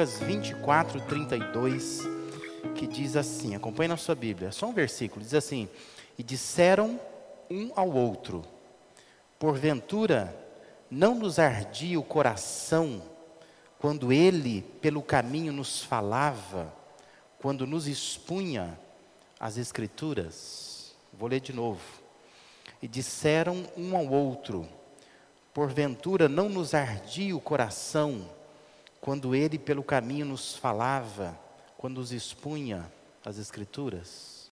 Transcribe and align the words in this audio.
Lucas 0.00 0.18
24, 0.20 0.98
32, 1.02 2.00
que 2.74 2.86
diz 2.86 3.16
assim: 3.16 3.54
acompanhe 3.54 3.88
na 3.88 3.98
sua 3.98 4.14
Bíblia, 4.14 4.50
só 4.50 4.66
um 4.66 4.72
versículo, 4.72 5.22
diz 5.22 5.34
assim: 5.34 5.68
E 6.16 6.22
disseram 6.22 6.98
um 7.50 7.70
ao 7.76 7.90
outro, 7.90 8.42
porventura 9.38 10.34
não 10.90 11.14
nos 11.14 11.38
ardia 11.38 12.00
o 12.00 12.02
coração 12.02 13.02
quando 13.78 14.10
ele 14.10 14.62
pelo 14.80 15.02
caminho 15.02 15.52
nos 15.52 15.82
falava, 15.82 16.72
quando 17.38 17.66
nos 17.66 17.86
expunha 17.86 18.80
as 19.38 19.58
Escrituras? 19.58 20.94
Vou 21.12 21.28
ler 21.28 21.40
de 21.40 21.52
novo. 21.52 21.82
E 22.80 22.88
disseram 22.88 23.66
um 23.76 23.94
ao 23.94 24.06
outro, 24.06 24.66
porventura 25.52 26.26
não 26.26 26.48
nos 26.48 26.72
ardia 26.72 27.36
o 27.36 27.40
coração 27.40 28.39
quando 29.00 29.34
ele 29.34 29.58
pelo 29.58 29.82
caminho 29.82 30.26
nos 30.26 30.54
falava, 30.56 31.38
quando 31.78 31.98
nos 31.98 32.12
expunha 32.12 32.90
as 33.24 33.38
Escrituras? 33.38 34.50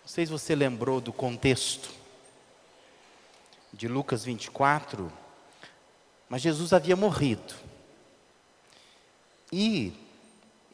Não 0.00 0.08
sei 0.08 0.26
se 0.26 0.32
você 0.32 0.54
lembrou 0.54 1.00
do 1.00 1.12
contexto 1.12 1.90
de 3.72 3.86
Lucas 3.86 4.24
24, 4.24 5.12
mas 6.28 6.42
Jesus 6.42 6.72
havia 6.72 6.96
morrido. 6.96 7.54
E 9.52 9.92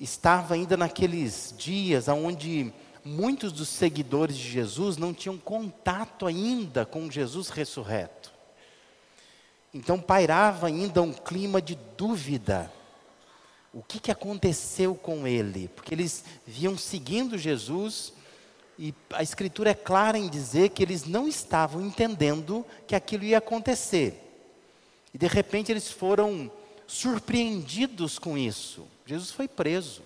estava 0.00 0.54
ainda 0.54 0.76
naqueles 0.76 1.54
dias 1.56 2.08
onde 2.08 2.72
muitos 3.04 3.52
dos 3.52 3.68
seguidores 3.68 4.36
de 4.36 4.50
Jesus 4.50 4.96
não 4.96 5.14
tinham 5.14 5.38
contato 5.38 6.26
ainda 6.26 6.84
com 6.84 7.10
Jesus 7.10 7.48
ressurreto. 7.48 8.35
Então 9.76 10.00
pairava 10.00 10.68
ainda 10.68 11.02
um 11.02 11.12
clima 11.12 11.60
de 11.60 11.78
dúvida. 11.98 12.72
O 13.74 13.82
que, 13.82 14.00
que 14.00 14.10
aconteceu 14.10 14.94
com 14.94 15.26
ele? 15.26 15.68
Porque 15.68 15.92
eles 15.92 16.24
viam 16.46 16.78
seguindo 16.78 17.36
Jesus 17.36 18.14
e 18.78 18.94
a 19.12 19.22
Escritura 19.22 19.70
é 19.70 19.74
clara 19.74 20.16
em 20.16 20.30
dizer 20.30 20.70
que 20.70 20.82
eles 20.82 21.04
não 21.04 21.28
estavam 21.28 21.82
entendendo 21.82 22.64
que 22.86 22.94
aquilo 22.94 23.24
ia 23.24 23.36
acontecer. 23.36 24.22
E 25.12 25.18
de 25.18 25.26
repente 25.26 25.70
eles 25.70 25.90
foram 25.90 26.50
surpreendidos 26.86 28.18
com 28.18 28.38
isso. 28.38 28.86
Jesus 29.04 29.30
foi 29.30 29.46
preso. 29.46 30.00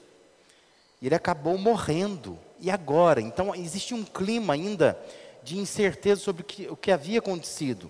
E 1.00 1.06
ele 1.06 1.14
acabou 1.14 1.56
morrendo. 1.56 2.36
E 2.58 2.72
agora? 2.72 3.20
Então 3.20 3.54
existe 3.54 3.94
um 3.94 4.02
clima 4.02 4.52
ainda 4.54 4.98
de 5.44 5.56
incerteza 5.58 6.20
sobre 6.20 6.42
o 6.42 6.44
que, 6.44 6.66
o 6.68 6.76
que 6.76 6.90
havia 6.90 7.20
acontecido. 7.20 7.88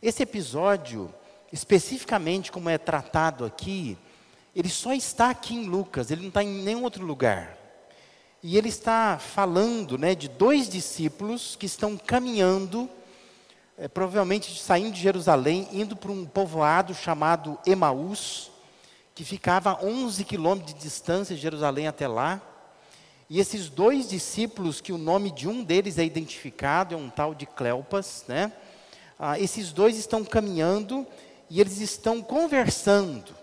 Esse 0.00 0.22
episódio, 0.22 1.12
especificamente 1.52 2.52
como 2.52 2.70
é 2.70 2.78
tratado 2.78 3.44
aqui, 3.44 3.98
ele 4.54 4.68
só 4.68 4.92
está 4.92 5.30
aqui 5.30 5.56
em 5.56 5.66
Lucas, 5.66 6.10
ele 6.10 6.20
não 6.22 6.28
está 6.28 6.42
em 6.42 6.62
nenhum 6.62 6.84
outro 6.84 7.04
lugar. 7.04 7.56
E 8.40 8.56
ele 8.56 8.68
está 8.68 9.18
falando 9.18 9.98
né, 9.98 10.14
de 10.14 10.28
dois 10.28 10.68
discípulos 10.68 11.56
que 11.56 11.66
estão 11.66 11.96
caminhando, 11.96 12.88
é, 13.76 13.88
provavelmente 13.88 14.62
saindo 14.62 14.92
de 14.92 15.00
Jerusalém, 15.00 15.68
indo 15.72 15.96
para 15.96 16.12
um 16.12 16.24
povoado 16.24 16.94
chamado 16.94 17.58
Emaús, 17.66 18.52
que 19.16 19.24
ficava 19.24 19.72
a 19.72 19.84
11 19.84 20.22
quilômetros 20.24 20.74
de 20.74 20.80
distância 20.80 21.34
de 21.34 21.42
Jerusalém 21.42 21.88
até 21.88 22.06
lá. 22.06 22.40
E 23.28 23.40
esses 23.40 23.68
dois 23.68 24.08
discípulos, 24.08 24.80
que 24.80 24.92
o 24.92 24.98
nome 24.98 25.32
de 25.32 25.48
um 25.48 25.64
deles 25.64 25.98
é 25.98 26.04
identificado, 26.04 26.94
é 26.94 26.96
um 26.98 27.10
tal 27.10 27.34
de 27.34 27.44
Cleopas, 27.44 28.24
né? 28.28 28.52
Ah, 29.18 29.38
esses 29.38 29.72
dois 29.72 29.96
estão 29.96 30.24
caminhando 30.24 31.06
e 31.50 31.60
eles 31.60 31.80
estão 31.80 32.22
conversando 32.22 33.34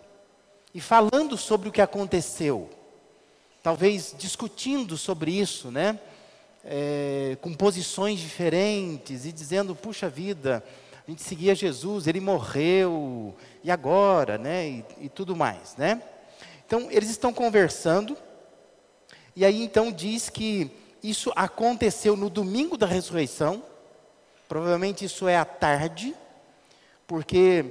e 0.74 0.80
falando 0.80 1.38
sobre 1.38 1.70
o 1.70 1.72
que 1.72 1.82
aconteceu 1.82 2.70
talvez 3.66 4.14
discutindo 4.16 4.96
sobre 4.96 5.32
isso, 5.32 5.72
né? 5.72 6.00
É, 6.64 7.36
com 7.42 7.52
posições 7.52 8.20
diferentes 8.20 9.26
e 9.26 9.32
dizendo, 9.32 9.76
puxa 9.76 10.08
vida, 10.08 10.64
a 11.08 11.10
gente 11.10 11.24
seguia 11.24 11.56
Jesus, 11.56 12.06
ele 12.06 12.20
morreu, 12.20 13.34
e 13.64 13.72
agora, 13.72 14.38
né? 14.38 14.68
E, 14.68 14.86
e 15.02 15.10
tudo 15.10 15.36
mais, 15.36 15.76
né? 15.78 16.00
Então, 16.64 16.92
eles 16.92 17.10
estão 17.10 17.34
conversando, 17.34 18.16
e 19.36 19.44
aí 19.44 19.64
então 19.64 19.92
diz 19.92 20.30
que 20.30 20.70
isso 21.02 21.34
aconteceu 21.36 22.16
no 22.16 22.30
domingo 22.30 22.78
da 22.78 22.86
ressurreição, 22.86 23.64
provavelmente 24.48 25.06
isso 25.06 25.28
é 25.28 25.38
à 25.38 25.46
tarde, 25.46 26.16
porque 27.08 27.66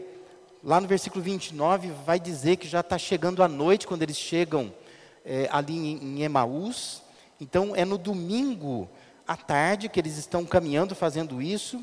lá 0.63 0.81
no 0.81 0.89
versículo 0.89 1.23
29 1.23 1.91
vai 2.05 2.19
dizer 2.19 2.57
que 2.57 2.67
já 2.67 2.81
está 2.81 2.99
chegando 2.99 3.43
a 3.43 3.49
noite 3.49 3.87
quando 3.87 4.03
eles 4.03 4.17
chegam 4.17 4.73
é, 5.25 5.49
ali 5.51 5.77
em, 5.77 6.19
em 6.19 6.23
Emaús. 6.23 7.03
Então, 7.41 7.75
é 7.75 7.85
no 7.85 7.99
domingo 7.99 8.89
à 9.27 9.37
tarde 9.37 9.89
que 9.89 9.99
eles 10.01 10.17
estão 10.17 10.45
caminhando, 10.45 10.95
fazendo 10.95 11.41
isso. 11.41 11.83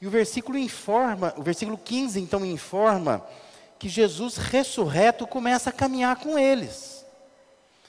E 0.00 0.06
o 0.06 0.10
versículo 0.10 0.58
informa, 0.58 1.34
o 1.36 1.42
versículo 1.42 1.78
15 1.78 2.20
então 2.20 2.44
informa 2.44 3.24
que 3.78 3.88
Jesus 3.88 4.36
ressurreto 4.36 5.26
começa 5.26 5.70
a 5.70 5.72
caminhar 5.72 6.16
com 6.16 6.38
eles. 6.38 7.04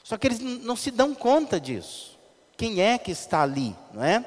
Só 0.03 0.17
que 0.17 0.27
eles 0.27 0.39
não 0.39 0.75
se 0.75 0.91
dão 0.91 1.15
conta 1.15 1.59
disso. 1.59 2.17
Quem 2.57 2.81
é 2.81 2.97
que 2.97 3.11
está 3.11 3.41
ali, 3.41 3.75
não 3.93 4.03
é? 4.03 4.23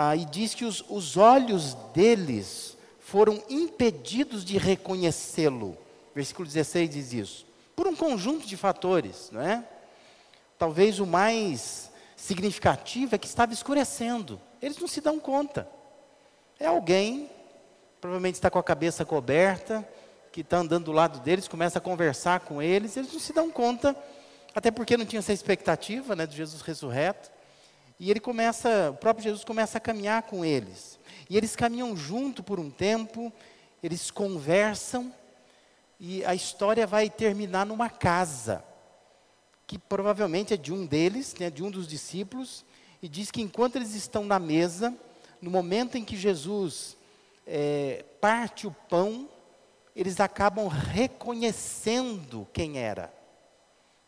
Ah, 0.00 0.14
e 0.14 0.24
diz 0.24 0.54
que 0.54 0.64
os, 0.64 0.84
os 0.88 1.16
olhos 1.16 1.74
deles 1.92 2.76
foram 3.00 3.42
impedidos 3.50 4.44
de 4.44 4.56
reconhecê-lo. 4.56 5.76
Versículo 6.14 6.46
16 6.46 6.90
diz 6.90 7.12
isso 7.12 7.48
por 7.78 7.86
um 7.86 7.94
conjunto 7.94 8.44
de 8.44 8.56
fatores, 8.56 9.30
não 9.30 9.40
é? 9.40 9.62
Talvez 10.58 10.98
o 10.98 11.06
mais 11.06 11.92
significativo 12.16 13.14
é 13.14 13.18
que 13.18 13.28
estava 13.28 13.52
escurecendo. 13.52 14.40
Eles 14.60 14.76
não 14.78 14.88
se 14.88 15.00
dão 15.00 15.20
conta. 15.20 15.68
É 16.58 16.66
alguém, 16.66 17.30
provavelmente 18.00 18.34
está 18.34 18.50
com 18.50 18.58
a 18.58 18.64
cabeça 18.64 19.04
coberta, 19.04 19.88
que 20.32 20.40
está 20.40 20.56
andando 20.56 20.86
do 20.86 20.92
lado 20.92 21.20
deles, 21.20 21.46
começa 21.46 21.78
a 21.78 21.80
conversar 21.80 22.40
com 22.40 22.60
eles, 22.60 22.96
eles 22.96 23.12
não 23.12 23.20
se 23.20 23.32
dão 23.32 23.48
conta, 23.48 23.94
até 24.52 24.72
porque 24.72 24.96
não 24.96 25.06
tinha 25.06 25.20
essa 25.20 25.32
expectativa 25.32 26.16
né, 26.16 26.26
de 26.26 26.36
Jesus 26.36 26.60
ressurreto. 26.62 27.30
E 27.98 28.10
ele 28.10 28.20
começa, 28.20 28.90
o 28.90 28.96
próprio 28.96 29.24
Jesus 29.24 29.44
começa 29.44 29.78
a 29.78 29.80
caminhar 29.80 30.22
com 30.22 30.44
eles. 30.44 30.98
E 31.28 31.36
eles 31.36 31.56
caminham 31.56 31.96
junto 31.96 32.42
por 32.42 32.60
um 32.60 32.70
tempo, 32.70 33.32
eles 33.82 34.10
conversam, 34.10 35.12
e 36.00 36.24
a 36.24 36.34
história 36.34 36.86
vai 36.86 37.10
terminar 37.10 37.66
numa 37.66 37.90
casa, 37.90 38.64
que 39.66 39.78
provavelmente 39.78 40.54
é 40.54 40.56
de 40.56 40.72
um 40.72 40.86
deles, 40.86 41.34
né, 41.38 41.50
de 41.50 41.62
um 41.62 41.70
dos 41.70 41.88
discípulos, 41.88 42.64
e 43.02 43.08
diz 43.08 43.30
que 43.30 43.42
enquanto 43.42 43.76
eles 43.76 43.94
estão 43.94 44.24
na 44.24 44.38
mesa, 44.38 44.96
no 45.42 45.50
momento 45.50 45.98
em 45.98 46.04
que 46.04 46.16
Jesus 46.16 46.96
é, 47.46 48.04
parte 48.20 48.66
o 48.66 48.70
pão, 48.88 49.28
eles 49.94 50.20
acabam 50.20 50.68
reconhecendo 50.68 52.46
quem 52.52 52.78
era. 52.78 53.12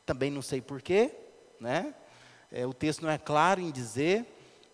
Também 0.06 0.30
não 0.30 0.42
sei 0.42 0.60
porquê, 0.60 1.12
né? 1.58 1.94
É, 2.52 2.66
o 2.66 2.74
texto 2.74 3.02
não 3.02 3.10
é 3.10 3.18
claro 3.18 3.60
em 3.60 3.70
dizer, 3.70 4.26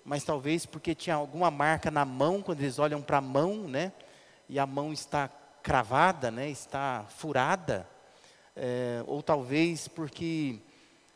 mas 0.05 0.25
talvez 0.25 0.65
porque 0.65 0.95
tinha 0.95 1.17
alguma 1.17 1.51
marca 1.51 1.91
na 1.91 2.05
mão, 2.05 2.41
quando 2.41 2.61
eles 2.61 2.79
olham 2.79 3.03
para 3.03 3.19
a 3.19 3.21
mão, 3.21 3.69
né? 3.69 3.93
E 4.49 4.59
a 4.59 4.65
mão 4.65 4.93
está 4.93 5.29
cravada, 5.63 6.31
né, 6.31 6.49
está 6.49 7.05
furada, 7.09 7.89
é, 8.55 9.03
ou 9.09 9.21
talvez 9.21 9.89
porque 9.89 10.61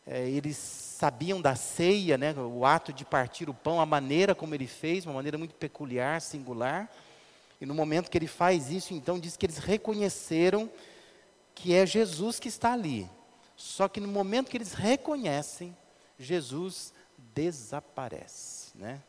é, 0.05 0.29
eles 0.29 0.57
sabiam 0.57 1.41
da 1.41 1.55
ceia, 1.55 2.17
né, 2.17 2.33
o 2.33 2.65
ato 2.65 2.91
de 2.91 3.05
partir 3.05 3.49
o 3.49 3.53
pão, 3.53 3.79
a 3.79 3.85
maneira 3.85 4.35
como 4.35 4.53
ele 4.53 4.67
fez, 4.67 5.05
uma 5.05 5.15
maneira 5.15 5.37
muito 5.37 5.55
peculiar, 5.55 6.19
singular. 6.19 6.91
E 7.61 7.65
no 7.65 7.73
momento 7.73 8.11
que 8.11 8.17
ele 8.17 8.27
faz 8.27 8.69
isso, 8.69 8.93
então 8.93 9.17
diz 9.17 9.37
que 9.37 9.45
eles 9.45 9.57
reconheceram 9.57 10.69
que 11.55 11.73
é 11.73 11.85
Jesus 11.85 12.37
que 12.37 12.49
está 12.49 12.73
ali. 12.73 13.09
Só 13.55 13.87
que 13.87 14.01
no 14.01 14.07
momento 14.09 14.49
que 14.49 14.57
eles 14.57 14.73
reconhecem, 14.73 15.73
Jesus 16.23 16.93
desaparece, 17.33 18.71
né? 18.75 19.01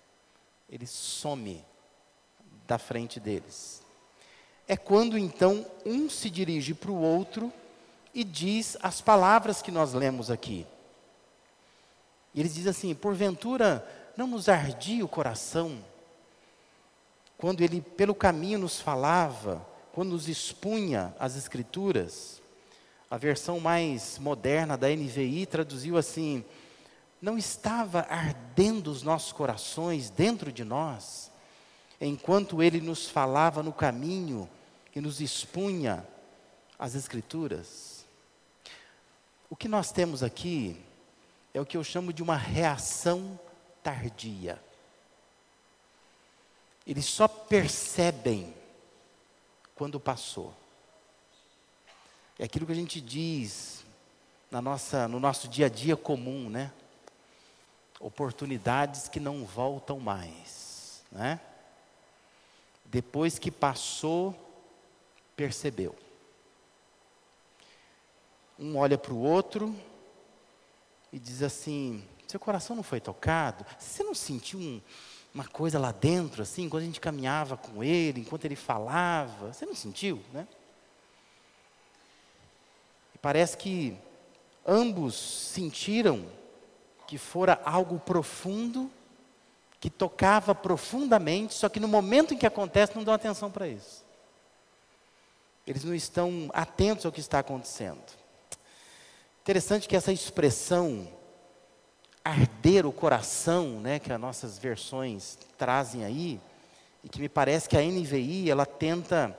Ele 0.68 0.86
some 0.86 1.64
da 2.66 2.78
frente 2.78 3.20
deles 3.20 3.82
é 4.72 4.76
quando 4.76 5.18
então 5.18 5.66
um 5.84 6.08
se 6.08 6.30
dirige 6.30 6.74
para 6.74 6.90
o 6.90 7.00
outro 7.00 7.52
e 8.14 8.24
diz 8.24 8.76
as 8.82 9.00
palavras 9.00 9.62
que 9.62 9.70
nós 9.70 9.92
lemos 9.92 10.30
aqui. 10.30 10.66
E 12.34 12.40
eles 12.40 12.54
dizem 12.54 12.70
assim: 12.70 12.94
porventura 12.94 13.86
não 14.16 14.26
nos 14.26 14.48
ardia 14.48 15.04
o 15.04 15.08
coração 15.08 15.78
quando 17.36 17.60
ele 17.60 17.80
pelo 17.80 18.14
caminho 18.14 18.60
nos 18.60 18.80
falava, 18.80 19.66
quando 19.92 20.10
nos 20.10 20.28
expunha 20.28 21.14
as 21.18 21.36
Escrituras? 21.36 22.40
A 23.10 23.18
versão 23.18 23.60
mais 23.60 24.18
moderna 24.18 24.74
da 24.74 24.88
NVI 24.88 25.44
traduziu 25.44 25.98
assim: 25.98 26.44
não 27.22 27.38
estava 27.38 28.00
ardendo 28.10 28.90
os 28.90 29.02
nossos 29.02 29.32
corações 29.32 30.10
dentro 30.10 30.52
de 30.52 30.64
nós? 30.64 31.32
enquanto 32.06 32.62
ele 32.62 32.80
nos 32.80 33.08
falava 33.08 33.62
no 33.62 33.72
caminho 33.72 34.48
e 34.94 35.00
nos 35.00 35.20
expunha 35.20 36.06
as 36.78 36.94
Escrituras. 36.94 38.04
O 39.48 39.54
que 39.54 39.68
nós 39.68 39.92
temos 39.92 40.22
aqui 40.22 40.80
é 41.54 41.60
o 41.60 41.66
que 41.66 41.76
eu 41.76 41.84
chamo 41.84 42.12
de 42.12 42.22
uma 42.22 42.36
reação 42.36 43.38
tardia. 43.82 44.60
Eles 46.86 47.04
só 47.04 47.28
percebem 47.28 48.52
quando 49.76 50.00
passou. 50.00 50.52
É 52.38 52.44
aquilo 52.44 52.66
que 52.66 52.72
a 52.72 52.76
gente 52.76 53.00
diz 53.00 53.84
na 54.50 54.60
nossa, 54.60 55.06
no 55.06 55.20
nosso 55.20 55.46
dia 55.46 55.66
a 55.66 55.68
dia 55.68 55.96
comum, 55.96 56.50
né? 56.50 56.72
Oportunidades 58.02 59.08
que 59.08 59.20
não 59.20 59.46
voltam 59.46 59.98
mais, 60.00 61.02
né? 61.10 61.40
Depois 62.84 63.38
que 63.38 63.50
passou, 63.50 64.36
percebeu. 65.34 65.94
Um 68.58 68.76
olha 68.76 68.98
para 68.98 69.14
o 69.14 69.18
outro 69.18 69.74
e 71.12 71.18
diz 71.18 71.42
assim: 71.42 72.04
seu 72.26 72.40
coração 72.40 72.74
não 72.74 72.82
foi 72.82 73.00
tocado? 73.00 73.64
Você 73.78 74.02
não 74.02 74.14
sentiu 74.14 74.58
um, 74.58 74.80
uma 75.32 75.46
coisa 75.46 75.78
lá 75.78 75.92
dentro, 75.92 76.42
assim, 76.42 76.68
quando 76.68 76.82
a 76.82 76.86
gente 76.86 77.00
caminhava 77.00 77.56
com 77.56 77.84
ele, 77.84 78.20
enquanto 78.20 78.44
ele 78.44 78.56
falava? 78.56 79.52
Você 79.52 79.64
não 79.64 79.74
sentiu, 79.74 80.22
né? 80.32 80.48
E 83.14 83.18
parece 83.18 83.56
que 83.56 83.96
ambos 84.66 85.14
sentiram 85.14 86.26
que 87.12 87.18
fora 87.18 87.60
algo 87.62 87.98
profundo, 87.98 88.90
que 89.78 89.90
tocava 89.90 90.54
profundamente, 90.54 91.52
só 91.52 91.68
que 91.68 91.78
no 91.78 91.86
momento 91.86 92.32
em 92.32 92.38
que 92.38 92.46
acontece 92.46 92.96
não 92.96 93.04
dão 93.04 93.12
atenção 93.12 93.50
para 93.50 93.68
isso. 93.68 94.02
Eles 95.66 95.84
não 95.84 95.94
estão 95.94 96.48
atentos 96.54 97.04
ao 97.04 97.12
que 97.12 97.20
está 97.20 97.40
acontecendo. 97.40 98.00
Interessante 99.42 99.86
que 99.86 99.94
essa 99.94 100.10
expressão 100.10 101.06
arder 102.24 102.86
o 102.86 102.92
coração, 102.92 103.78
né, 103.78 103.98
que 103.98 104.10
as 104.10 104.18
nossas 104.18 104.58
versões 104.58 105.36
trazem 105.58 106.06
aí, 106.06 106.40
e 107.04 107.10
que 107.10 107.20
me 107.20 107.28
parece 107.28 107.68
que 107.68 107.76
a 107.76 107.82
NVI 107.82 108.50
ela 108.50 108.64
tenta 108.64 109.38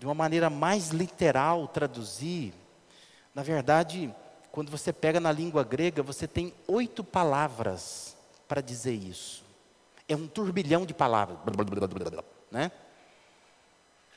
de 0.00 0.04
uma 0.04 0.14
maneira 0.14 0.50
mais 0.50 0.88
literal 0.88 1.68
traduzir. 1.68 2.52
Na 3.32 3.44
verdade, 3.44 4.12
quando 4.54 4.70
você 4.70 4.92
pega 4.92 5.18
na 5.18 5.32
língua 5.32 5.64
grega, 5.64 6.00
você 6.00 6.28
tem 6.28 6.54
oito 6.68 7.02
palavras 7.02 8.16
para 8.46 8.60
dizer 8.60 8.92
isso. 8.94 9.42
É 10.08 10.14
um 10.14 10.28
turbilhão 10.28 10.86
de 10.86 10.94
palavras, 10.94 11.38
né? 12.52 12.70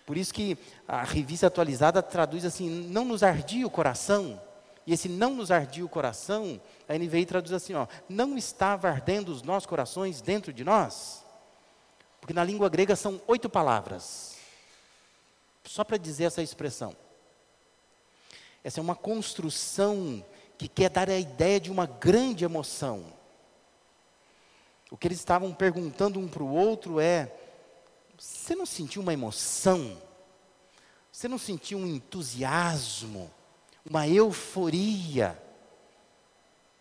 Por 0.06 0.16
isso 0.16 0.32
que 0.32 0.56
a 0.88 1.02
revista 1.02 1.48
atualizada 1.48 2.04
traduz 2.04 2.46
assim: 2.46 2.70
não 2.70 3.04
nos 3.04 3.24
ardia 3.24 3.66
o 3.66 3.70
coração. 3.72 4.40
E 4.86 4.94
esse 4.94 5.10
não 5.10 5.34
nos 5.34 5.50
ardia 5.50 5.84
o 5.84 5.90
coração, 5.90 6.62
a 6.88 6.94
NVI 6.94 7.26
traduz 7.26 7.52
assim: 7.52 7.74
ó, 7.74 7.88
não 8.08 8.38
estava 8.38 8.90
ardendo 8.90 9.30
os 9.30 9.42
nossos 9.42 9.66
corações 9.66 10.22
dentro 10.22 10.54
de 10.54 10.64
nós? 10.64 11.26
Porque 12.22 12.34
na 12.34 12.44
língua 12.44 12.70
grega 12.70 12.96
são 12.96 13.20
oito 13.26 13.50
palavras, 13.50 14.38
só 15.64 15.84
para 15.84 15.98
dizer 15.98 16.26
essa 16.26 16.44
expressão. 16.44 16.96
Essa 18.68 18.82
é 18.82 18.84
uma 18.84 18.98
construção 18.98 20.22
que 20.58 20.68
quer 20.68 20.90
dar 20.90 21.10
a 21.10 21.18
ideia 21.18 21.58
de 21.58 21.72
uma 21.72 21.86
grande 21.86 22.44
emoção. 22.44 23.14
O 24.92 24.98
que 24.98 25.08
eles 25.08 25.20
estavam 25.20 25.54
perguntando 25.54 26.20
um 26.20 26.28
para 26.28 26.44
o 26.44 26.54
outro 26.54 27.00
é: 27.00 27.34
você 28.20 28.56
não 28.56 28.66
sentiu 28.66 29.02
uma 29.02 29.14
emoção? 29.14 29.98
Você 31.10 31.30
não 31.30 31.38
sentiu 31.38 31.78
um 31.78 31.88
entusiasmo? 31.88 33.32
Uma 33.90 34.06
euforia? 34.06 35.42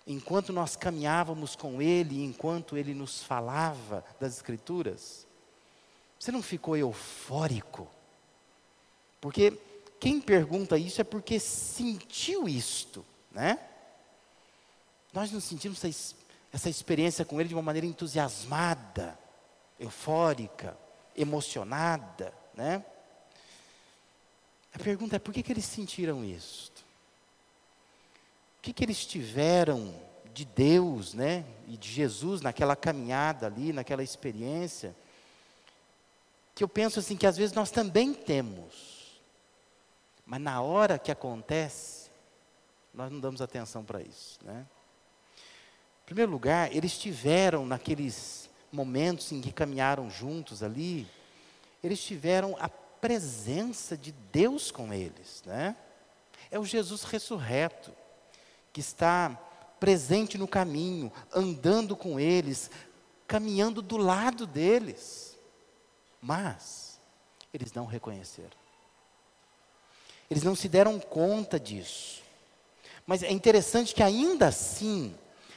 Enquanto 0.05 0.53
nós 0.53 0.75
caminhávamos 0.75 1.55
com 1.55 1.81
Ele, 1.81 2.25
enquanto 2.25 2.77
Ele 2.77 2.94
nos 2.94 3.23
falava 3.23 4.05
das 4.19 4.35
Escrituras? 4.35 5.25
Você 6.19 6.32
não 6.32 6.43
ficou 6.43 6.77
eufórico? 6.77 7.87
Porque 9.21 9.56
quem 9.98 10.20
pergunta 10.20 10.78
isso 10.78 11.00
é 11.00 11.04
porque 11.04 11.40
sentiu 11.40 12.48
isto, 12.48 13.04
né? 13.31 13.58
Nós 15.12 15.32
não 15.32 15.40
sentimos 15.40 15.82
essa, 16.52 16.69
experiência 16.69 17.25
com 17.25 17.40
Ele 17.40 17.48
de 17.48 17.54
uma 17.54 17.62
maneira 17.62 17.87
entusiasmada, 17.87 19.19
eufórica 19.81 20.76
emocionada, 21.16 22.32
né? 22.54 22.84
A 24.75 24.78
pergunta 24.78 25.16
é 25.16 25.19
por 25.19 25.32
que, 25.32 25.43
que 25.43 25.52
eles 25.52 25.64
sentiram 25.64 26.22
isso? 26.22 26.70
O 28.58 28.62
que, 28.62 28.75
que 28.75 28.84
eles 28.84 29.06
tiveram 29.06 29.94
de 30.34 30.44
Deus, 30.44 31.14
né? 31.14 31.46
E 31.66 31.78
de 31.78 31.90
Jesus 31.90 32.43
naquela 32.43 32.76
caminhada 32.76 33.46
ali, 33.46 33.72
naquela 33.72 34.02
experiência? 34.02 34.94
Que 36.54 36.62
eu 36.62 36.69
penso 36.69 36.98
assim 36.98 37.16
que 37.16 37.26
às 37.26 37.38
vezes 37.38 37.54
nós 37.54 37.70
também 37.70 38.12
temos, 38.12 38.95
mas 40.26 40.40
na 40.40 40.61
hora 40.61 40.99
que 40.99 41.12
acontece, 41.12 42.11
nós 42.93 43.12
não 43.12 43.20
damos 43.20 43.40
atenção 43.40 43.84
para 43.84 44.02
isso, 44.02 44.38
né? 44.44 44.67
Em 46.02 46.06
primeiro 46.06 46.32
lugar, 46.32 46.75
eles 46.75 46.99
tiveram 46.99 47.64
naqueles 47.64 48.50
momentos 48.73 49.31
em 49.31 49.40
que 49.40 49.52
caminharam 49.52 50.11
juntos 50.11 50.62
ali, 50.62 51.06
eles 51.82 52.02
tiveram 52.02 52.56
a 52.58 52.69
presença 52.69 53.96
de 53.96 54.11
Deus 54.32 54.70
com 54.73 54.93
eles, 54.93 55.43
né? 55.46 55.76
É 56.50 56.58
o 56.58 56.64
Jesus 56.64 57.05
ressurreto 57.05 57.93
que 58.72 58.81
está 58.81 59.38
presente 59.79 60.37
no 60.37 60.49
caminho, 60.49 61.12
andando 61.32 61.96
com 61.96 62.19
eles, 62.19 62.70
caminhando 63.26 63.81
do 63.81 63.96
lado 63.96 64.46
deles. 64.46 65.37
Mas 66.20 67.00
eles 67.52 67.72
não 67.72 67.87
reconheceram. 67.87 68.66
Eles 70.31 70.43
não 70.43 70.55
se 70.55 70.69
deram 70.69 70.99
conta 70.99 71.58
disso. 71.58 72.23
Mas 73.06 73.23
é 73.23 73.31
interessante 73.31 73.94
que 73.94 74.02
ainda 74.02 74.49
assim, 74.49 75.15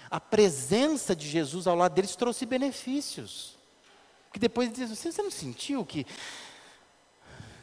a 0.09 0.19
presença 0.19 1.15
de 1.15 1.27
Jesus 1.27 1.65
ao 1.65 1.75
lado 1.75 1.93
deles 1.93 2.15
trouxe 2.15 2.45
benefícios. 2.45 3.57
Porque 4.27 4.39
depois 4.39 4.71
diz, 4.71 4.89
você 4.89 5.21
não 5.21 5.31
sentiu 5.31 5.83
que 5.83 6.05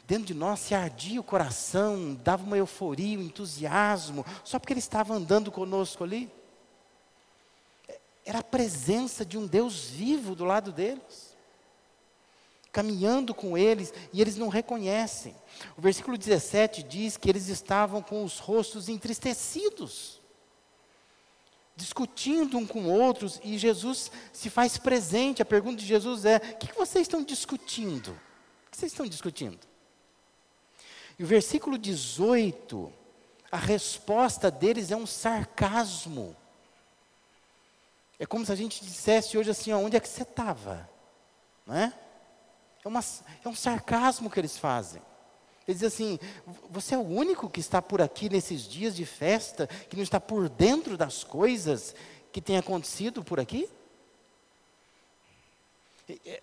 dentro 0.07 0.27
de 0.27 0.35
nós 0.35 0.61
se 0.61 0.75
ardia 0.75 1.21
o 1.21 1.25
coração, 1.25 2.15
dava 2.23 2.45
uma 2.45 2.57
euforia, 2.57 3.19
um 3.19 3.23
entusiasmo, 3.23 4.25
só 4.45 4.59
porque 4.59 4.73
ele 4.73 4.81
estava 4.81 5.15
andando 5.15 5.51
conosco 5.51 6.05
ali? 6.05 6.31
Era 8.25 8.41
a 8.41 8.45
presença 8.45 9.25
de 9.25 9.39
um 9.39 9.47
Deus 9.47 9.85
vivo 9.85 10.35
do 10.35 10.45
lado 10.45 10.73
deles, 10.73 11.26
caminhando 12.77 13.35
com 13.35 13.57
eles, 13.57 13.91
e 14.13 14.21
eles 14.21 14.37
não 14.37 14.49
reconhecem. 14.49 15.35
O 15.79 15.81
versículo 15.81 16.19
17 16.19 16.83
diz 16.83 17.17
que 17.17 17.31
eles 17.31 17.49
estavam 17.49 18.03
com 18.03 18.23
os 18.23 18.39
rostos 18.39 18.91
entristecidos 18.91 20.21
discutindo 21.79 22.57
um 22.57 22.67
com 22.67 22.87
outros, 22.87 23.39
e 23.45 23.59
Jesus 23.59 24.11
se 24.33 24.49
faz 24.49 24.79
presente. 24.79 25.43
A 25.43 25.45
pergunta 25.45 25.77
de 25.77 25.87
Jesus 25.87 26.25
é: 26.25 26.37
o 26.37 26.57
que, 26.57 26.73
vocês 26.75 27.03
estão 27.03 27.23
discutindo? 27.23 28.13
O 28.67 28.71
que 28.71 28.79
vocês 28.79 28.93
estão 28.93 29.07
discutindo? 29.07 29.59
E 31.19 31.23
o 31.23 31.27
versículo 31.27 31.77
18, 31.77 32.91
a 33.53 33.59
resposta 33.59 34.51
deles 34.51 34.91
é 34.91 34.97
um 34.97 35.07
sarcasmo. 35.07 36.35
É 38.19 38.25
como 38.25 38.47
se 38.47 38.53
a 38.53 38.57
gente 38.57 38.83
dissesse 38.83 39.37
hoje 39.37 39.51
assim: 39.51 39.71
onde 39.75 39.99
é 39.99 40.01
que 40.01 40.09
você 40.09 40.23
estava? 40.23 40.89
Não 41.67 41.75
é? 41.75 41.93
É, 42.87 42.89
uma, 42.89 43.05
é 43.45 43.49
um 43.49 43.55
sarcasmo 43.55 44.31
que 44.31 44.39
eles 44.39 44.57
fazem. 44.57 45.03
Ele 45.67 45.77
diz 45.77 45.83
assim: 45.83 46.21
você 46.71 46.95
é 46.95 46.99
o 46.99 47.03
único 47.03 47.51
que 47.51 47.59
está 47.59 47.83
por 47.83 48.01
aqui 48.01 48.29
nesses 48.29 48.63
dias 48.63 48.95
de 48.95 49.05
festa, 49.05 49.67
que 49.67 49.97
não 49.97 50.05
está 50.05 50.21
por 50.21 50.49
dentro 50.49 50.97
das 50.97 51.25
coisas 51.25 51.97
que 52.31 52.41
têm 52.41 52.57
acontecido 52.57 53.25
por 53.25 53.41
aqui? 53.41 53.69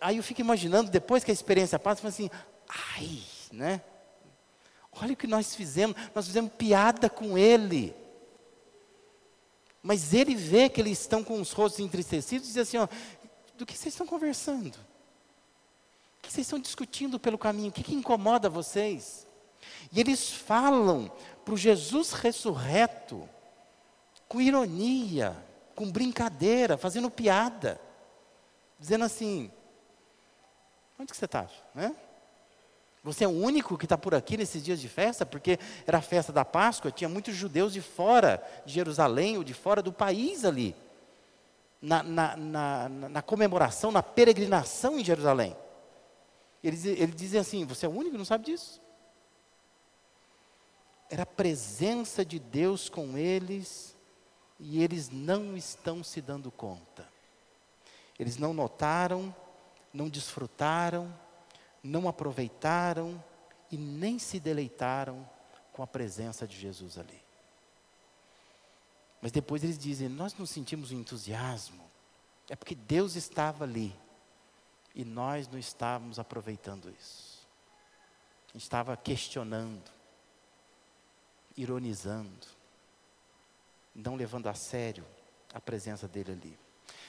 Aí 0.01 0.17
eu 0.17 0.23
fico 0.23 0.41
imaginando, 0.41 0.91
depois 0.91 1.23
que 1.23 1.31
a 1.31 1.33
experiência 1.33 1.79
passa, 1.79 2.05
assim: 2.05 2.29
ai, 2.67 3.21
né? 3.50 3.81
Olha 5.01 5.13
o 5.13 5.17
que 5.17 5.27
nós 5.27 5.55
fizemos, 5.55 5.95
nós 6.13 6.27
fizemos 6.27 6.51
piada 6.57 7.09
com 7.09 7.38
ele. 7.38 7.95
Mas 9.81 10.13
ele 10.13 10.35
vê 10.35 10.67
que 10.67 10.81
eles 10.81 11.00
estão 11.00 11.23
com 11.23 11.39
os 11.39 11.53
rostos 11.53 11.79
entristecidos 11.79 12.50
e 12.50 12.51
diz 12.51 12.57
assim: 12.57 12.79
ó, 12.79 12.88
do 13.57 13.65
que 13.65 13.77
vocês 13.77 13.93
estão 13.93 14.05
conversando? 14.05 14.77
Que 16.23 16.31
vocês 16.31 16.47
estão 16.47 16.57
discutindo 16.57 17.19
pelo 17.19 17.37
caminho? 17.37 17.69
O 17.69 17.71
que, 17.71 17.83
que 17.83 17.93
incomoda 17.93 18.49
vocês? 18.49 19.27
E 19.91 19.99
eles 19.99 20.31
falam 20.31 21.11
para 21.43 21.53
o 21.53 21.57
Jesus 21.57 22.13
ressurreto, 22.13 23.29
com 24.27 24.39
ironia, 24.39 25.35
com 25.75 25.91
brincadeira, 25.91 26.77
fazendo 26.77 27.11
piada, 27.11 27.79
dizendo 28.79 29.03
assim: 29.03 29.51
onde 30.97 31.11
que 31.11 31.17
você 31.17 31.25
está? 31.25 31.47
Né? 31.75 31.93
Você 33.03 33.25
é 33.25 33.27
o 33.27 33.31
único 33.31 33.77
que 33.77 33.85
está 33.85 33.97
por 33.97 34.15
aqui 34.15 34.37
nesses 34.37 34.63
dias 34.63 34.79
de 34.79 34.87
festa, 34.87 35.25
porque 35.25 35.59
era 35.85 35.97
a 35.97 36.01
festa 36.01 36.31
da 36.31 36.45
Páscoa, 36.45 36.89
tinha 36.89 37.09
muitos 37.09 37.35
judeus 37.35 37.73
de 37.73 37.81
fora 37.81 38.41
de 38.65 38.73
Jerusalém 38.73 39.37
ou 39.37 39.43
de 39.43 39.53
fora 39.53 39.81
do 39.81 39.91
país 39.91 40.45
ali, 40.45 40.73
na, 41.81 42.01
na, 42.01 42.37
na, 42.37 42.89
na 42.89 43.21
comemoração, 43.21 43.91
na 43.91 44.01
peregrinação 44.01 44.97
em 44.97 45.03
Jerusalém. 45.03 45.53
Eles, 46.63 46.86
eles 46.86 47.15
dizem 47.15 47.39
assim: 47.39 47.65
Você 47.65 47.86
é 47.86 47.89
o 47.89 47.91
único 47.91 48.12
que 48.12 48.17
não 48.17 48.25
sabe 48.25 48.46
disso? 48.46 48.82
Era 51.10 51.24
a 51.24 51.27
presença 51.27 52.24
de 52.24 52.39
Deus 52.39 52.89
com 52.89 53.17
eles 53.17 53.96
e 54.60 54.82
eles 54.82 55.10
não 55.10 55.58
estão 55.58 56.03
se 56.03 56.22
dando 56.22 56.50
conta. 56.50 57.08
Eles 58.17 58.38
não 58.38 58.53
notaram, 58.53 59.36
não 59.93 60.08
desfrutaram, 60.08 61.13
não 61.84 62.08
aproveitaram 62.08 63.22
e 63.70 63.77
nem 63.77 64.17
se 64.17 64.39
deleitaram 64.39 65.27
com 65.74 65.84
a 65.84 65.88
presença 65.88 66.48
de 66.48 66.58
Jesus 66.58 66.98
ali. 66.98 67.22
Mas 69.22 69.32
depois 69.32 69.63
eles 69.63 69.77
dizem: 69.77 70.08
Nós 70.08 70.36
não 70.38 70.46
sentimos 70.46 70.91
o 70.91 70.96
entusiasmo, 70.96 71.84
é 72.50 72.55
porque 72.55 72.75
Deus 72.75 73.15
estava 73.15 73.65
ali 73.65 73.93
e 74.93 75.03
nós 75.03 75.47
não 75.47 75.57
estávamos 75.57 76.19
aproveitando 76.19 76.93
isso. 77.00 77.47
Estava 78.53 78.95
questionando, 78.95 79.91
ironizando, 81.57 82.47
não 83.95 84.15
levando 84.15 84.47
a 84.47 84.53
sério 84.53 85.05
a 85.53 85.59
presença 85.59 86.07
dele 86.07 86.33
ali. 86.33 86.59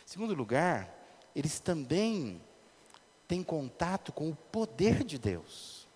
Segundo 0.07 0.35
lugar, 0.35 0.93
eles 1.35 1.61
também 1.61 2.41
têm 3.29 3.43
contato 3.43 4.12
com 4.12 4.31
o 4.31 4.37
poder 4.37 5.05
de 5.05 5.19
Deus. 5.19 5.87